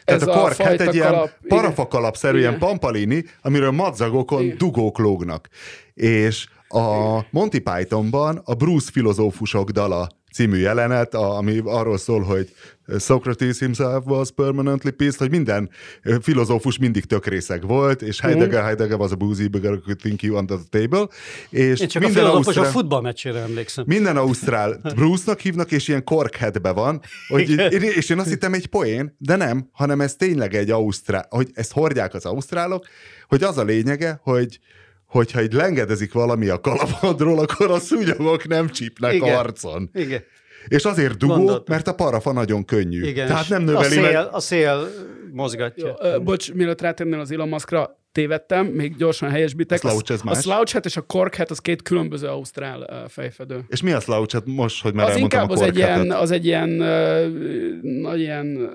[0.04, 4.58] tehát ez a kork, hát egy ilyen parafakalapszerű, ilyen pampalini, amiről madzagokon Igen.
[4.58, 5.48] dugók lógnak.
[5.94, 12.52] És a Monty Pythonban a Bruce filozófusok dala című jelenet, a, ami arról szól, hogy
[12.98, 15.70] Socrates himself was permanently pissed, hogy minden
[16.20, 20.56] filozófus mindig tökrészeg volt, és Heidegger, Heidegger was a boozy beggar could think you under
[20.56, 21.08] the table.
[21.50, 23.84] És Én csak minden a filozófus Ausztrál, a futballmeccsére emlékszem.
[23.86, 29.16] Minden Ausztrál Bruce-nak hívnak, és ilyen korkheadbe van, hogy, és én azt hittem egy poén,
[29.18, 32.86] de nem, hanem ez tényleg egy Ausztrál, hogy ezt hordják az ausztrálok,
[33.28, 34.58] hogy az a lényege, hogy
[35.06, 39.36] hogyha így lengedezik valami a kalapodról, akkor a szúnyogok nem csípnek Igen.
[39.36, 39.90] arcon.
[39.94, 40.22] Igen.
[40.68, 41.64] És azért dugó, Gondoltam.
[41.68, 43.02] mert a parafa nagyon könnyű.
[43.06, 43.26] Igen.
[43.26, 44.28] Tehát nem a növeli szél, meg.
[44.32, 44.88] a szél
[45.32, 45.96] mozgatja.
[46.00, 49.84] Ö, bocs, mielőtt rátérnél az Elon Muskra, tévedtem, még gyorsan helyesbitek.
[49.84, 50.40] A slouch ez a más?
[50.40, 53.64] slouch hat és a cork hat az két különböző ausztrál fejfedő.
[53.68, 56.10] És mi a slouch hát most, hogy már Az elmondtam inkább a az egy, ilyen,
[56.10, 56.68] az egy ilyen,
[57.82, 58.70] nagy ilyen,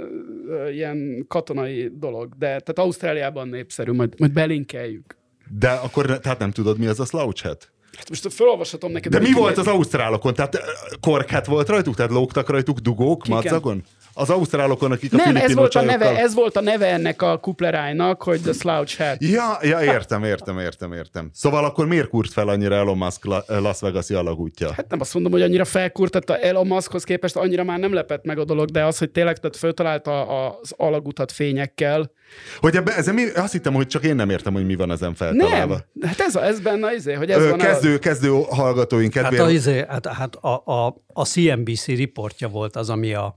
[0.72, 5.18] ilyen katonai dolog, de tehát Ausztráliában népszerű, majd, majd belinkeljük.
[5.60, 7.73] De akkor tehát nem tudod, mi az a slouch hat?
[7.98, 9.12] Hát most felolvashatom neked.
[9.12, 10.34] De mi ki- volt az ausztrálokon?
[10.34, 10.58] Tehát
[11.02, 11.96] korkát volt rajtuk?
[11.96, 13.38] Tehát lógtak rajtuk dugók Kiken?
[13.38, 13.84] madzagon?
[14.16, 17.22] Az ausztrálokon, akik a Nem, ez volt, a neve, csajokkal- ez volt a neve ennek
[17.22, 19.16] a kuplerájnak, hogy the slouch hat.
[19.20, 21.30] Ja, ja, értem, értem, értem, értem.
[21.34, 24.72] Szóval akkor miért kurt fel annyira Elon Musk La- Las Vegas-i alagútja?
[24.74, 27.94] Hát nem azt mondom, hogy annyira felkurt, tehát a Elon Muskhoz képest annyira már nem
[27.94, 32.12] lepett meg a dolog, de az, hogy tényleg tehát föltalálta az alagutat fényekkel.
[32.60, 35.16] Hogy ebbe, ez mi, azt hittem, hogy csak én nem értem, hogy mi van ezen
[35.16, 35.80] feltalálva.
[35.94, 39.14] Nem, hát ez, a, ez benne az izé, hogy ez Ö, van kezdő, kezdő hallgatóink
[39.14, 39.46] Hát, kedvéért.
[39.46, 43.36] a, izé, hát, hát a, a, a CNBC riportja volt az, ami a,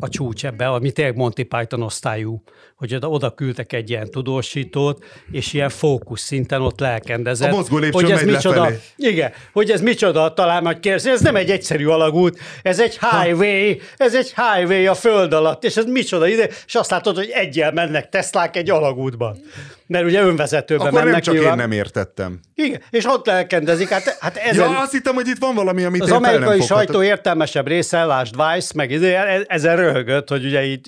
[0.00, 2.42] a csúcs ebbe, ami tényleg Monty Python osztályú,
[2.76, 7.52] hogy oda, oda küldtek egy ilyen tudósítót, és ilyen fókusz szinten ott lelkendezett.
[7.52, 8.80] A mozgó hogy ez micsoda, lefelé.
[8.96, 13.78] Igen, hogy ez micsoda, talán majd kérdezi, ez nem egy egyszerű alagút, ez egy highway,
[13.96, 17.72] ez egy highway a föld alatt, és ez micsoda ide, és azt látod, hogy egyel
[17.72, 19.38] mennek Teslák egy alagútban.
[19.90, 21.52] Mert ugye önvezetőben Akkor mennek nem csak nyilván.
[21.52, 22.40] én nem értettem.
[22.54, 24.70] Igen, és ott lelkendezik, hát, hát ezen...
[24.70, 26.66] Ja, azt hittem, hogy itt van valami, amit Az nem amerikai foghatok.
[26.76, 30.84] sajtó értelmesebb része, lásd Vice, meg ide, e- ezen röhögött, hogy ugye itt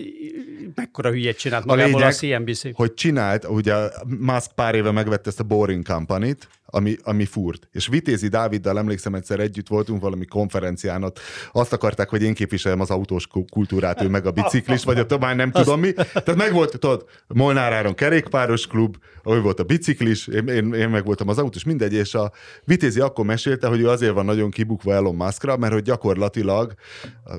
[0.74, 2.62] mekkora hülyét csinált magából a, lényeg, CNBC.
[2.76, 3.74] hogy csinált, ugye
[4.18, 7.68] Musk pár éve megvette ezt a Boring Company-t, ami, ami furt.
[7.72, 11.20] És Vitézi Dáviddal emlékszem, egyszer együtt voltunk valami konferencián, ott
[11.52, 15.06] azt akarták, hogy én képviseljem az autós ku- kultúrát, ő meg a biciklis, vagy a
[15.06, 15.92] tovább nem tudom mi.
[15.92, 20.88] Tehát meg volt, tudod, Molnár Áron kerékpáros klub, ő volt a biciklis, én, én, én
[20.88, 22.32] meg voltam az autós, mindegy, és a
[22.64, 26.74] Vitézi akkor mesélte, hogy ő azért van nagyon kibukva Elon Muskra, mert hogy gyakorlatilag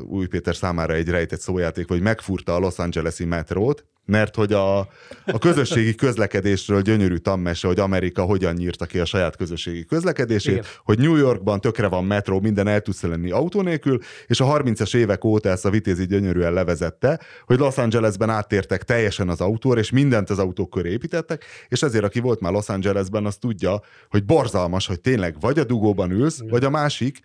[0.07, 4.79] Új Péter számára egy rejtett szójáték, hogy megfurta a Los Angeles-i metrót, mert hogy a,
[5.25, 10.65] a közösségi közlekedésről gyönyörű tammese, hogy Amerika hogyan nyírta ki a saját közösségi közlekedését, Igen.
[10.83, 14.95] hogy New Yorkban tökre van metró, minden el tudsz lenni autó nélkül, és a 30-as
[14.95, 19.89] évek óta ezt a Vitézi gyönyörűen levezette, hogy Los Angelesben áttértek teljesen az autóra, és
[19.89, 24.25] mindent az autók köré építettek, és ezért aki volt már Los Angelesben, az tudja, hogy
[24.25, 27.19] borzalmas, hogy tényleg vagy a dugóban ülsz, vagy a másik,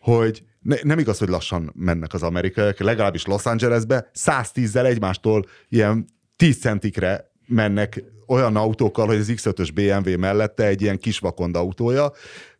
[0.00, 6.06] hogy ne, nem igaz, hogy lassan mennek az amerikaiak, legalábbis Los Angelesbe 110-zel egymástól ilyen
[6.40, 12.12] 10 centikre mennek olyan autókkal, hogy az X5-ös BMW mellette egy ilyen kis vakond autója,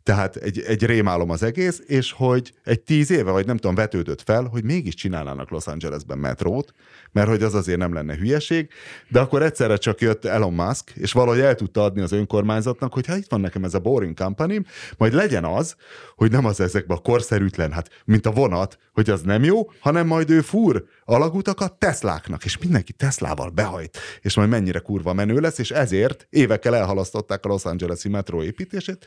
[0.03, 4.21] tehát egy, egy rémálom az egész, és hogy egy tíz éve, vagy nem tudom, vetődött
[4.21, 6.73] fel, hogy mégis csinálnának Los Angelesben metrót,
[7.11, 8.69] mert hogy az azért nem lenne hülyeség,
[9.07, 13.05] de akkor egyszerre csak jött Elon Musk, és valahogy el tudta adni az önkormányzatnak, hogy
[13.05, 14.65] ha itt van nekem ez a boring company
[14.97, 15.75] majd legyen az,
[16.15, 20.07] hogy nem az ezekben a korszerűtlen, hát mint a vonat, hogy az nem jó, hanem
[20.07, 25.57] majd ő fúr alagutakat Tesláknak, és mindenki Teslával behajt, és majd mennyire kurva menő lesz,
[25.57, 29.05] és ezért évekkel elhalasztották a Los Angeles-i metró építését,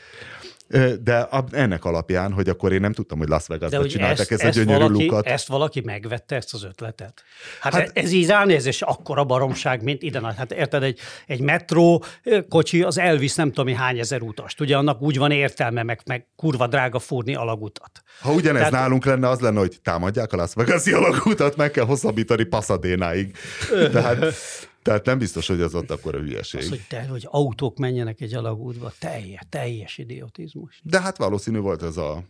[1.02, 4.56] de ennek alapján, hogy akkor én nem tudtam, hogy Las Vegasban hogy csináltak ezt, ezt,
[4.56, 5.26] a gyönyörű valaki, lukat.
[5.26, 7.22] ezt valaki megvette, ezt az ötletet?
[7.60, 10.34] Hát, Hát- ez így ránéz, és akkora baromság, mint ide.
[10.36, 12.04] Hát érted, egy, egy metró
[12.48, 14.60] kocsi, az elvisz nem tudom, hány ezer utast.
[14.60, 18.02] Ugye annak úgy van értelme, meg, meg kurva drága fúrni alagutat.
[18.20, 21.84] Ha ugyanez Tehát- nálunk lenne, az lenne, hogy támadják a Las Vegas-i alagútat, meg kell
[21.84, 23.36] hosszabbítani Pasadénáig.
[23.92, 24.24] Tehát,
[24.84, 26.60] tehát nem biztos, hogy az ott akkor a hülyeség.
[26.60, 30.80] Az, hogy, te, hogy autók menjenek egy alagútba, teljes, teljes idiotizmus.
[30.82, 32.24] De hát valószínű volt ez a,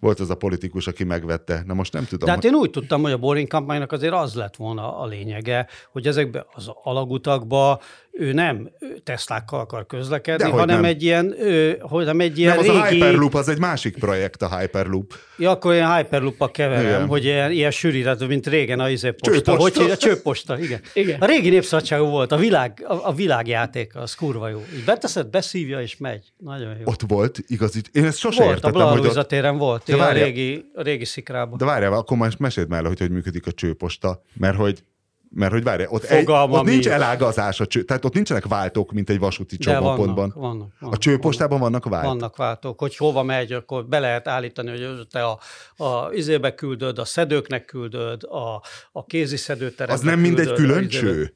[0.00, 1.62] volt az a politikus, aki megvette.
[1.66, 2.26] Na most nem tudom.
[2.26, 5.66] De hát én úgy tudtam, hogy a Boring kampánynak azért az lett volna a lényege,
[5.92, 7.80] hogy ezekbe az alagutakba
[8.18, 8.70] ő nem
[9.04, 10.84] Teslákkal akar közlekedni, Dehogy hanem nem.
[10.84, 12.78] egy ilyen, ő, hanem egy ilyen nem, az régi...
[12.78, 15.14] a Hyperloop, az egy másik projekt, a Hyperloop.
[15.38, 17.06] Ja, akkor ilyen hyperloop keverem, Igen.
[17.06, 19.30] hogy ilyen, ilyen sűrített, mint régen a izé posta.
[19.30, 19.62] Csőposta.
[19.62, 19.96] Hogy hívja?
[19.96, 20.80] Csőposta, igen.
[20.94, 21.20] Igen.
[21.20, 24.64] A régi népszabadságú volt, a, világ, a, a világjáték, az kurva jó.
[24.76, 26.32] Így beteszed, beszívja és megy.
[26.38, 26.82] Nagyon jó.
[26.84, 27.80] Ott volt igazi.
[27.92, 29.06] Én ezt sose volt, a értettem, Bla hogy ott...
[29.46, 31.58] téren volt, De igen, a régi, a régi szikrában.
[31.58, 34.84] De várjál, akkor most meséld már hogy hogy működik a csőposta, mert hogy
[35.30, 39.10] mert hogy várjál, ott, egy, ott nincs elágazás, a cső, tehát ott nincsenek váltók, mint
[39.10, 40.32] egy vasúti De vannak, csomópontban.
[40.34, 42.10] vannak, vannak, A csőpostában vannak váltók.
[42.10, 45.38] Vannak váltók, hogy hova megy, akkor be lehet állítani, hogy te a,
[45.84, 50.88] a izébe küldöd, a szedőknek küldöd, a, a kézi szedőterembe Az nem mindegy külön a
[50.88, 51.34] cső?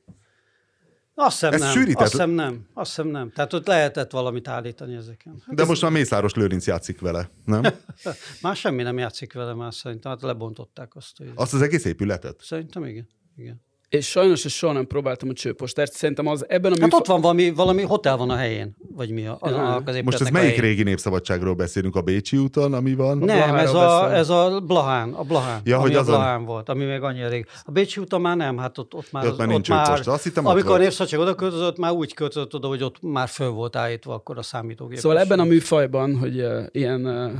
[1.23, 1.71] Azt hiszem Ez nem.
[1.71, 2.67] sűrített- Azt hiszem nem.
[2.75, 3.31] Azt hiszem nem.
[3.33, 5.43] Tehát ott lehetett valamit állítani ezeken.
[5.47, 7.63] Hát De most már Mészáros Lőrinc játszik vele, nem?
[8.43, 11.17] Már semmi nem játszik vele már szerintem, hát lebontották azt.
[11.17, 11.31] Hogy...
[11.35, 12.41] Azt az egész épületet?
[12.43, 13.09] Szerintem igen.
[13.37, 13.63] igen.
[13.91, 15.93] És sajnos ezt soha nem próbáltam a csőpostert.
[15.93, 19.27] Szerintem az ebben a Hát ott van valami, valami hotel van a helyén, vagy mi
[19.27, 21.97] a, a, a az Most ez melyik régi népszabadságról beszélünk?
[21.97, 23.19] A Bécsi úton, ami van?
[23.19, 26.69] Nem, ez a, ez a Blahán, a Blahán, Ja, ami hogy a azon- Blahán volt,
[26.69, 27.47] ami még annyira rég.
[27.65, 29.27] A Bécsi úton már nem, hát ott, ott már...
[29.27, 30.13] Ott már nincs csőposta.
[30.13, 30.79] Azt hittem, ott amikor a.
[30.79, 34.43] Népszabadság oda költözött, már úgy költözött oda, hogy ott már föl volt állítva akkor a
[34.43, 34.99] számítógép.
[34.99, 37.33] Szóval ebben a műfajban, hogy uh, ilyen uh,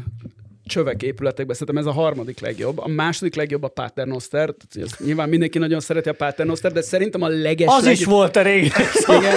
[0.71, 2.79] csövek épületekben, szerintem ez a harmadik legjobb.
[2.79, 4.55] A második legjobb a Paternoster.
[4.73, 8.43] Tehát, nyilván mindenki nagyon szereti a Paternoster, de szerintem a leges Az is volt a
[8.43, 8.71] régi.
[9.07, 9.37] Igen.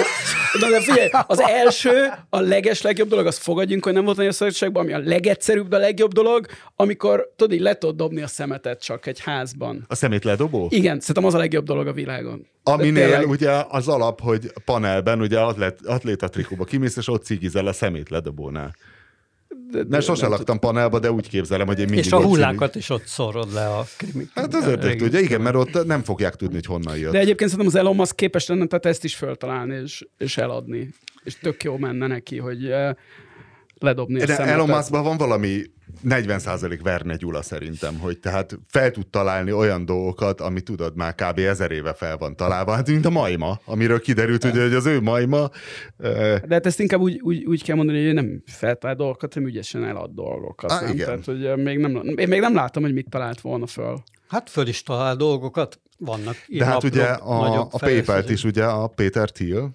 [0.60, 4.32] Na, de figyelj, az első, a leges legjobb dolog, azt fogadjunk, hogy nem volt nagyon
[4.32, 8.26] szabadságban, ami a legegyszerűbb, de a legjobb dolog, amikor tudod, így le tudod dobni a
[8.26, 9.84] szemetet csak egy házban.
[9.88, 10.66] A szemét ledobó?
[10.70, 12.46] Igen, szerintem az a legjobb dolog a világon.
[12.62, 13.28] Aminél tényleg.
[13.28, 18.10] ugye az alap, hogy panelben ugye atlet, atléta trikóba kimész, és ott cigizel a szemét
[18.10, 18.74] ledobónál.
[19.88, 23.06] Ne, sose laktam panelba, de úgy képzelem, hogy én mindig És a hullákat is ott
[23.06, 24.26] szorod le a krimi.
[24.34, 27.12] Hát az ördög tudja, igen, mert ott nem fogják tudni, hogy honnan jött.
[27.12, 30.94] De egyébként szerintem az Elon Musk képes lenne tehát ezt is föltalálni és, és eladni.
[31.24, 32.94] És tök jó menne neki, hogy eh,
[33.78, 34.54] ledobni a De szemetet.
[34.54, 35.62] Elon Muskban van valami
[36.08, 41.38] 40% Verne Gyula szerintem, hogy tehát fel tud találni olyan dolgokat, ami tudod már kb.
[41.38, 42.72] ezer éve fel van találva.
[42.72, 45.50] Hát mint a majma, amiről kiderült, ugye, hogy az ő majma.
[45.96, 49.48] De hát ezt inkább úgy, úgy, úgy kell mondani, hogy ő nem feltalál dolgokat, hanem
[49.48, 50.72] ügyesen elad dolgokat.
[50.72, 50.92] Á, nem?
[50.92, 51.06] igen.
[51.06, 54.02] Tehát, hogy még nem, én még nem látom, hogy mit talált volna föl.
[54.28, 56.36] Hát föl is talál dolgokat, vannak.
[56.48, 59.74] De hát ugye a, a PayPal-t is ugye a Peter Thiel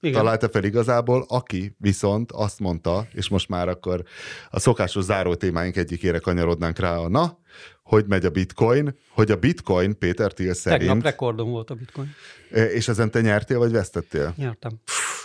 [0.00, 0.18] Igen.
[0.18, 4.02] találta fel igazából, aki viszont azt mondta, és most már akkor
[4.50, 7.38] a szokásos záró témáink egyikére kanyarodnánk rá a na,
[7.82, 12.14] hogy megy a bitcoin, hogy a bitcoin Péter Thiel Tegnap szerint, rekordom volt a bitcoin.
[12.50, 14.34] és ezen te nyertél vagy vesztettél?
[14.36, 14.72] Nyertem.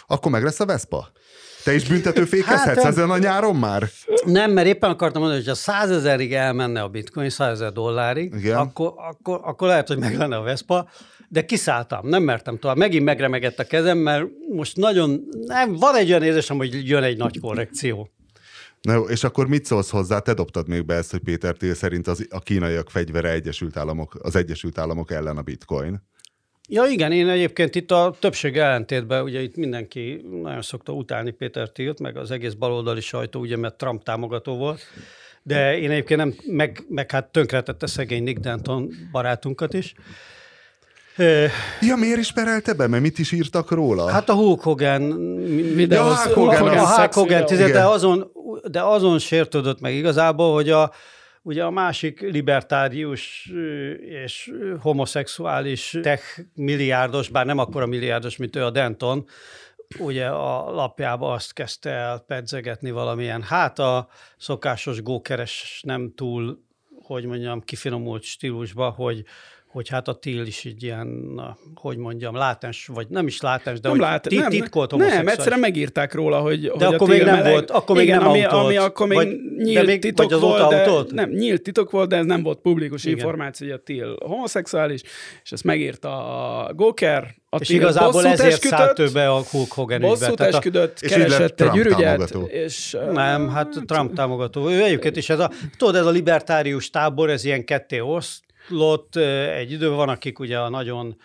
[0.08, 1.12] Akkor meg lesz a Vespa?
[1.64, 3.90] Te is büntetőfékezhetsz Hát, ezen a nyáron már?
[4.26, 8.34] Nem, mert éppen akartam mondani, hogy ha 100 ezerig elmenne a bitcoin, 100 ezer dollárig,
[8.34, 8.58] Igen.
[8.58, 10.90] akkor, akkor, akkor lehet, hogy meg lenne a Vespa,
[11.36, 12.78] de kiszálltam, nem mertem tovább.
[12.78, 17.18] Megint megremegett a kezem, mert most nagyon, nem, van egy olyan érzésem, hogy jön egy
[17.18, 18.10] nagy korrekció.
[18.82, 20.20] Na jó, és akkor mit szólsz hozzá?
[20.20, 24.18] Te dobtad még be ezt, hogy Péter Thiel szerint az, a kínaiak fegyvere Egyesült Államok,
[24.22, 26.02] az Egyesült Államok ellen a bitcoin.
[26.70, 31.70] Ja igen, én egyébként itt a többség ellentétben, ugye itt mindenki nagyon szokta utálni Péter
[31.70, 34.82] Tilt, meg az egész baloldali sajtó, ugye, mert Trump támogató volt,
[35.44, 39.94] de én egyébként nem, meg, meg hát tönkretette szegény Nick Denton barátunkat is.
[41.82, 42.88] Ja, miért is perelte be?
[42.88, 44.10] Mert mit is írtak róla?
[44.10, 45.36] Hát a Hulk Hogan
[45.76, 48.32] Videó, Ja, Hulk Hogan, a az Hulk Hogan, tized, de azon,
[48.64, 50.92] de azon sértődött meg igazából, hogy a,
[51.42, 53.52] ugye a másik libertárius
[54.00, 59.26] és homoszexuális tech milliárdos, bár nem akkora milliárdos, mint ő a Denton,
[60.00, 64.08] ugye a lapjába azt kezdte el pedzegetni valamilyen, hát a
[64.38, 66.64] szokásos gókeres nem túl,
[67.04, 69.24] hogy mondjam, kifinomult stílusba, hogy
[69.76, 71.40] hogy hát a Till is így ilyen,
[71.76, 75.00] hogy mondjam, látens, vagy nem is látens, de nem hogy lát, tit- nem, titkolt nem,
[75.00, 75.34] homoszexuális.
[75.38, 77.52] egyszerűen megírták róla, hogy De hogy akkor a még nem meleg.
[77.52, 78.66] volt- akkor még Igen, nem ami, autolt.
[78.66, 81.12] ami akkor még Vagy- nyílt még- titok vagy az volt, de, autolt?
[81.12, 83.18] nem, nyílt titok volt, de ez nem volt publikus Igen.
[83.18, 85.02] információ, hogy a Till homoszexuális,
[85.44, 86.10] és ezt megírta
[86.68, 90.08] a Goker, a És igazából ezért esküdött, szállt be a Hulk Hogan ügybe.
[90.10, 92.42] Bosszút a- esküdött, lett keresett egy Trump ürügyet, támogató.
[92.44, 92.98] és...
[93.12, 94.70] Nem, hát Trump támogató.
[94.70, 98.44] Ő egyébként is ez a, tudod, ez a libertárius tábor, ez ilyen ketté oszlott,
[99.16, 101.16] ö, egy időben van, akik ugye a nagyon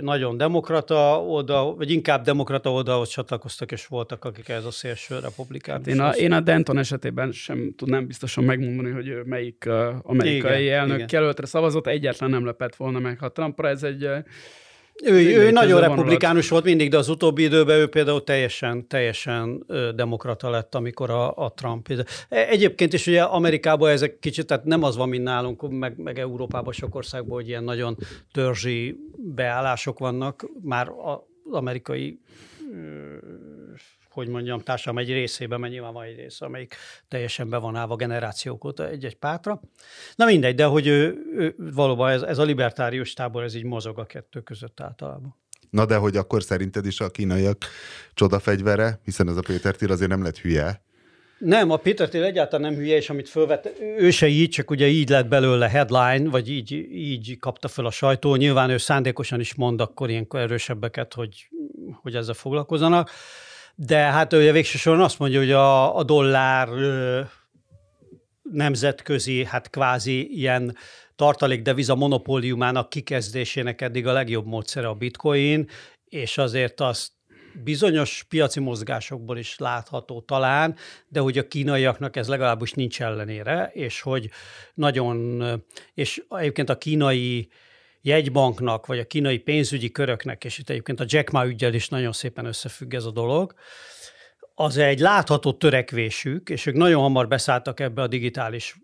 [0.00, 5.86] nagyon demokrata oda, vagy inkább demokrata oldalhoz csatlakoztak, és voltak, akik ez a szélső republikánus.
[5.86, 9.68] Én a, én a Denton esetében sem tudnám biztosan megmondani, hogy melyik
[10.02, 11.08] amerikai Igen, elnök igen.
[11.12, 13.18] jelöltre szavazott, egyetlen nem lepett volna meg.
[13.18, 14.08] Ha Trumpra ez egy...
[15.04, 20.50] Ő, ő nagyon republikánus volt mindig, de az utóbbi időben ő például teljesen, teljesen demokrata
[20.50, 21.88] lett, amikor a, a Trump.
[22.28, 26.18] E- Egyébként is ugye Amerikában ezek kicsit, tehát nem az van, mint nálunk, meg, meg
[26.18, 27.96] Európában sok országban, hogy ilyen nagyon
[28.32, 32.20] törzsi beállások vannak, már az amerikai
[34.18, 36.76] hogy mondjam, társadalom egy részében, mert nyilván van egy része, amelyik
[37.08, 39.60] teljesen be van állva generációk óta egy-egy pártra.
[40.14, 43.98] Na mindegy, de hogy ő, ő, valóban ez, ez a libertárius tábor, ez így mozog
[43.98, 45.36] a kettő között általában.
[45.70, 47.64] Na de hogy akkor szerinted is a kínaiak
[48.14, 50.86] csodafegyvere, hiszen ez a Péter Thiel azért nem lett hülye.
[51.38, 54.86] Nem, a Peter Thiel egyáltalán nem hülye, és amit fölvett, ő se így, csak ugye
[54.86, 58.36] így lett belőle headline, vagy így, így kapta föl a sajtó.
[58.36, 61.48] Nyilván ő szándékosan is mond akkor ilyenkor erősebbeket, hogy,
[62.02, 63.10] hogy ezzel foglalkozzanak.
[63.80, 66.68] De hát ugye végső soron azt mondja, hogy a, a dollár
[68.42, 70.76] nemzetközi, hát kvázi ilyen
[71.16, 75.68] tartalékdeviza monopóliumának kikezdésének eddig a legjobb módszere a bitcoin,
[76.08, 77.12] és azért azt
[77.64, 80.76] bizonyos piaci mozgásokból is látható talán,
[81.08, 84.30] de hogy a kínaiaknak ez legalábbis nincs ellenére, és hogy
[84.74, 85.42] nagyon,
[85.94, 87.48] és egyébként a kínai
[88.02, 92.12] jegybanknak, vagy a kínai pénzügyi köröknek, és itt egyébként a Jack Ma ügyel is nagyon
[92.12, 93.54] szépen összefügg ez a dolog,
[94.54, 98.76] az egy látható törekvésük, és ők nagyon hamar beszálltak ebbe a digitális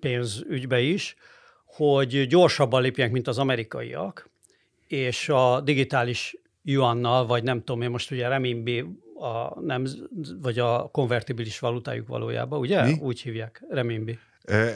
[0.00, 1.16] pénzügybe is,
[1.64, 4.30] hogy gyorsabban lépjenek, mint az amerikaiak,
[4.86, 8.84] és a digitális yuannal, vagy nem tudom én most ugye remimbi,
[9.14, 9.86] a nem,
[10.40, 12.82] vagy a konvertibilis valutájuk valójában, ugye?
[12.82, 12.96] Mi?
[13.00, 14.18] Úgy hívják, remimbi.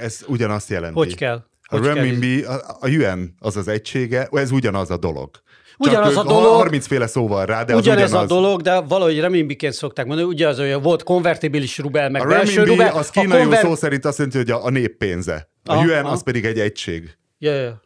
[0.01, 0.99] Ez ugyanazt jelenti.
[0.99, 1.45] Hogy kell?
[1.69, 5.31] A Hogy renminbi, a, a yuan az az egysége, ez ugyanaz a dolog.
[5.79, 6.55] Ugyanaz Csak a dolog.
[6.55, 8.31] 30 féle szóval rá, de az Ugyanez ugyanaz.
[8.31, 12.27] a dolog, de valahogy remimbiként szokták mondani, ugye az olyan volt konvertibilis rubel, meg A
[12.27, 12.95] belső rubel.
[12.97, 15.49] az kínai konver- szó szerint azt jelenti, hogy a, a nép pénze.
[15.65, 16.13] A Aha, yuan aha.
[16.13, 17.17] az pedig egy egység.
[17.39, 17.83] Ja, ja.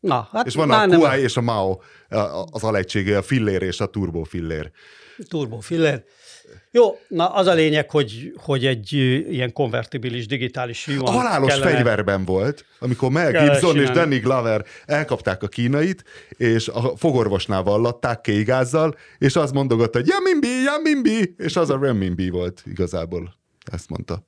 [0.00, 1.78] Na, hát És van a nem kuai és a mao,
[2.50, 4.70] az alegysége, a fillér és a turbo fillér.
[6.70, 8.92] Jó, na az a lényeg, hogy, hogy egy
[9.30, 11.70] ilyen konvertibilis digitális yuan A halálos kellene.
[11.70, 13.90] fegyverben volt, amikor Mel Gibson és.
[13.90, 20.62] Danny Glover elkapták a kínait, és a fogorvosnál vallatták kéigázzal, és az mondogatta, hogy Yamimbi,
[20.64, 23.34] Yamimbi, és az a renminbi volt igazából.
[23.72, 24.24] Ezt mondta.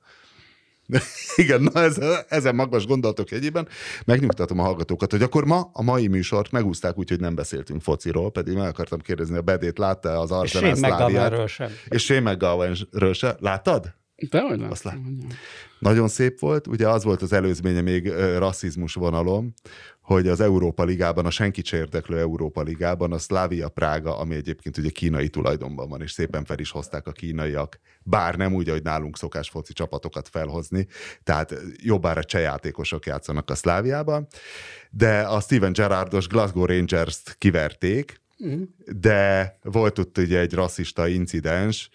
[1.35, 1.97] Igen, na ez,
[2.29, 3.67] ezen magas gondolatok egyében
[4.05, 8.31] megnyugtatom a hallgatókat, hogy akkor ma a mai műsort megúzták úgy, hogy nem beszéltünk fociról,
[8.31, 11.09] pedig meg akartam kérdezni, a Bedét látta az És Arsenal Shane Szláviát.
[11.09, 11.69] McGovernről sem.
[11.87, 13.35] És Shane McGowanről se.
[13.39, 13.93] Láttad?
[14.29, 14.71] De hogy nem?
[14.71, 14.97] Azt lát-
[15.79, 18.07] Nagyon szép volt, ugye az volt az előzménye még
[18.37, 19.53] rasszizmus vonalom,
[20.05, 24.77] hogy az Európa Ligában, a senkit se érdeklő Európa Ligában a Slavia Prága, ami egyébként
[24.77, 28.83] ugye kínai tulajdonban van, és szépen fel is hozták a kínaiak, bár nem úgy, hogy
[28.83, 30.87] nálunk szokás foci csapatokat felhozni,
[31.23, 34.27] tehát jobbára cseh játékosok játszanak a Szláviában,
[34.89, 38.21] de a Steven Gerrardos Glasgow Rangers-t kiverték,
[38.99, 41.89] de volt ott ugye egy rasszista incidens,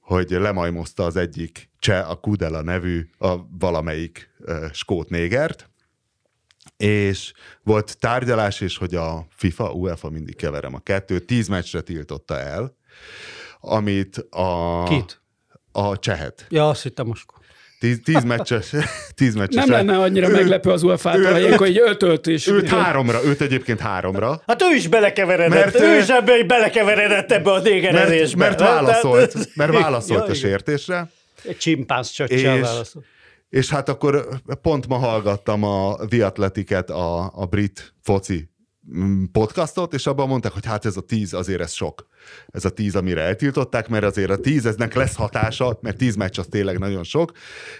[0.00, 5.71] hogy lemajmozta az egyik cseh, a Kudela nevű, a valamelyik uh, skót négert,
[6.82, 12.38] és volt tárgyalás, és hogy a FIFA, UEFA, mindig keverem a kettőt, tíz meccsre tiltotta
[12.38, 12.76] el,
[13.60, 14.82] amit a...
[14.88, 15.20] Kit?
[15.72, 16.46] A csehet.
[16.48, 17.24] Ja, azt hittem most.
[17.78, 18.70] Tíz, tíz meccses,
[19.14, 19.64] tíz meccses.
[19.64, 22.46] Nem lenne annyira Ő- meglepő az UEFA-tól, hogy ilyenkor így ötölt is.
[22.46, 24.42] Őt háromra, őt egyébként háromra.
[24.46, 28.44] Hát ő is belekeveredett, Mert, mert, ő is ebbe belekeveredett ebbe a Mert, négerezésbe.
[28.44, 30.34] mert Tehát- válaszolt, mert válaszolt Ja, a igen.
[30.40, 31.10] sértésre.
[31.44, 33.04] Egy csimpánz csöccsel válaszolt.
[33.52, 34.28] És hát akkor
[34.62, 38.50] pont ma hallgattam a The Athletic-et, a, a brit foci
[38.96, 42.08] mm, podcastot, és abban mondták, hogy hát ez a tíz azért ez sok.
[42.46, 46.38] Ez a tíz, amire eltiltották, mert azért a tíz, eznek lesz hatása, mert tíz meccs
[46.38, 47.32] az tényleg nagyon sok,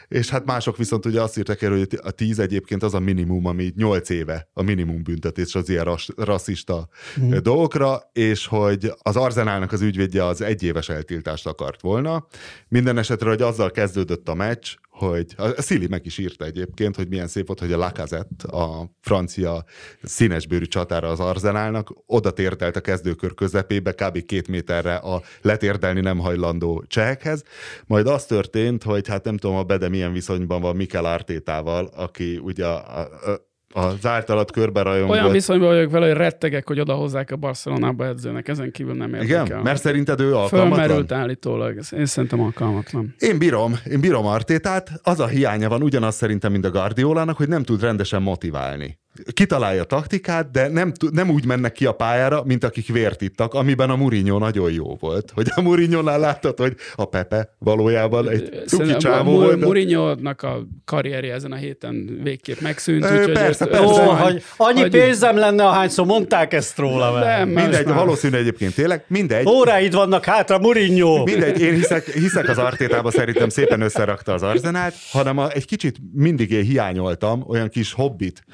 [0.09, 3.47] és hát mások viszont ugye azt írták el, hogy a tíz egyébként az a minimum,
[3.47, 6.89] ami nyolc éve a minimum büntetés az ilyen ras, rasszista
[7.21, 7.37] mm.
[7.43, 12.27] dolgokra, és hogy az Arzenálnak az ügyvédje az egyéves eltiltást akart volna.
[12.69, 17.09] Minden esetre, hogy azzal kezdődött a meccs, hogy a Szili meg is írta egyébként, hogy
[17.09, 19.65] milyen szép volt, hogy a Lacazette, a francia
[20.03, 24.25] színesbőrű csatára az Arzenálnak, oda tértelt a kezdőkör közepébe, kb.
[24.25, 27.43] két méterre a letérdelni nem hajlandó csehekhez.
[27.87, 32.39] Majd az történt, hogy hát nem tudom, a Bede milyen viszonyban van Mikel Artétával, aki
[32.39, 35.17] ugye a, a, az általad körbe rajongott.
[35.17, 39.47] Olyan viszonyban vagyok vele, hogy rettegek, hogy odahozzák a Barcelonába edzőnek, ezen kívül nem érdekel.
[39.47, 39.61] Igen?
[39.61, 40.79] Mert szerinted ő alkalmatlan?
[40.79, 43.15] Fölmerült állítólag, én szerintem alkalmatlan.
[43.19, 47.49] Én bírom, én bírom Artétát, az a hiánya van ugyanaz szerintem, mint a Guardiolának, hogy
[47.49, 49.01] nem tud rendesen motiválni.
[49.33, 53.55] Kitalálja a taktikát, de nem, nem úgy mennek ki a pályára, mint akik vért ittak,
[53.55, 55.31] amiben a Mourinho nagyon jó volt.
[55.35, 59.61] Hogy a Mourinho-nál láttad, hogy a Pepe valójában egy cuki csávó volt.
[59.61, 63.05] Mourinho-nak a karrierje ezen a héten végképp megszűnt.
[63.05, 64.03] Ö, úgyhogy persze, ezt- persze.
[64.07, 65.03] Ó, hogy annyi hagyjuk.
[65.03, 67.19] pénzem lenne, ahányszor mondták ezt róla.
[67.19, 67.95] Nem, Mindegy, már.
[67.95, 69.47] valószínű egyébként tényleg, mindegy.
[69.47, 71.23] Óráid vannak hátra, Mourinho.
[71.25, 75.97] Mindegy, én hiszek, hiszek az Artétába, szerintem szépen összerakta az arzenát, hanem a, egy kicsit
[76.13, 78.45] mindig én hiányoltam, olyan kis hobbit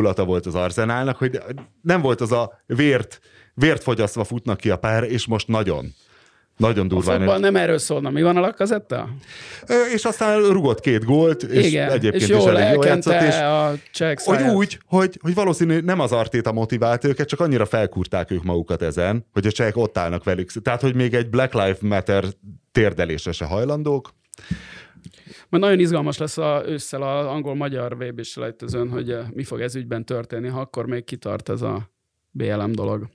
[0.00, 1.40] hangulata volt az arzenálnak, hogy
[1.82, 3.20] nem volt az a vért,
[3.54, 5.94] vért fogyasztva futnak ki a pár, és most nagyon.
[6.56, 7.16] Nagyon A durván.
[7.16, 8.10] futball nem erről szólna.
[8.10, 9.08] Mi van a lakazetta?
[9.94, 13.34] És aztán rugott két gólt, és Igen, egyébként és is jól elég jól játszott, és
[13.34, 13.74] a
[14.24, 18.82] hogy úgy, hogy, hogy valószínű nem az Artéta motivált őket, csak annyira felkúrták ők magukat
[18.82, 20.52] ezen, hogy a csehek ott állnak velük.
[20.62, 22.24] Tehát, hogy még egy Black Lives Matter
[22.72, 24.14] térdelésre se hajlandók.
[25.50, 29.74] Majd nagyon izgalmas lesz a, ősszel az angol-magyar vb selejtezőn, hogy eh, mi fog ez
[29.74, 31.90] ügyben történni, ha akkor még kitart ez a
[32.30, 33.08] BLM dolog.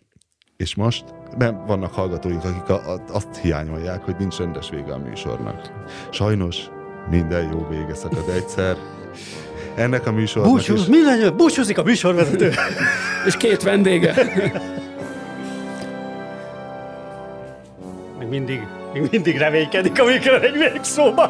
[0.57, 1.03] És most
[1.37, 5.71] mert vannak hallgatóink, akik a, a, azt hiányolják, hogy nincs rendes vége a műsornak.
[6.09, 6.57] Sajnos
[7.09, 8.77] minden jó vége szakad egyszer.
[9.75, 10.87] Ennek a műsornak Búcsúz, is...
[10.87, 11.37] mi legyen?
[11.37, 12.51] Búcsúzik a műsorvezető.
[13.27, 14.13] És két vendége.
[18.19, 21.29] Még mindig, még mindig reménykedik, amikor egy végszóba.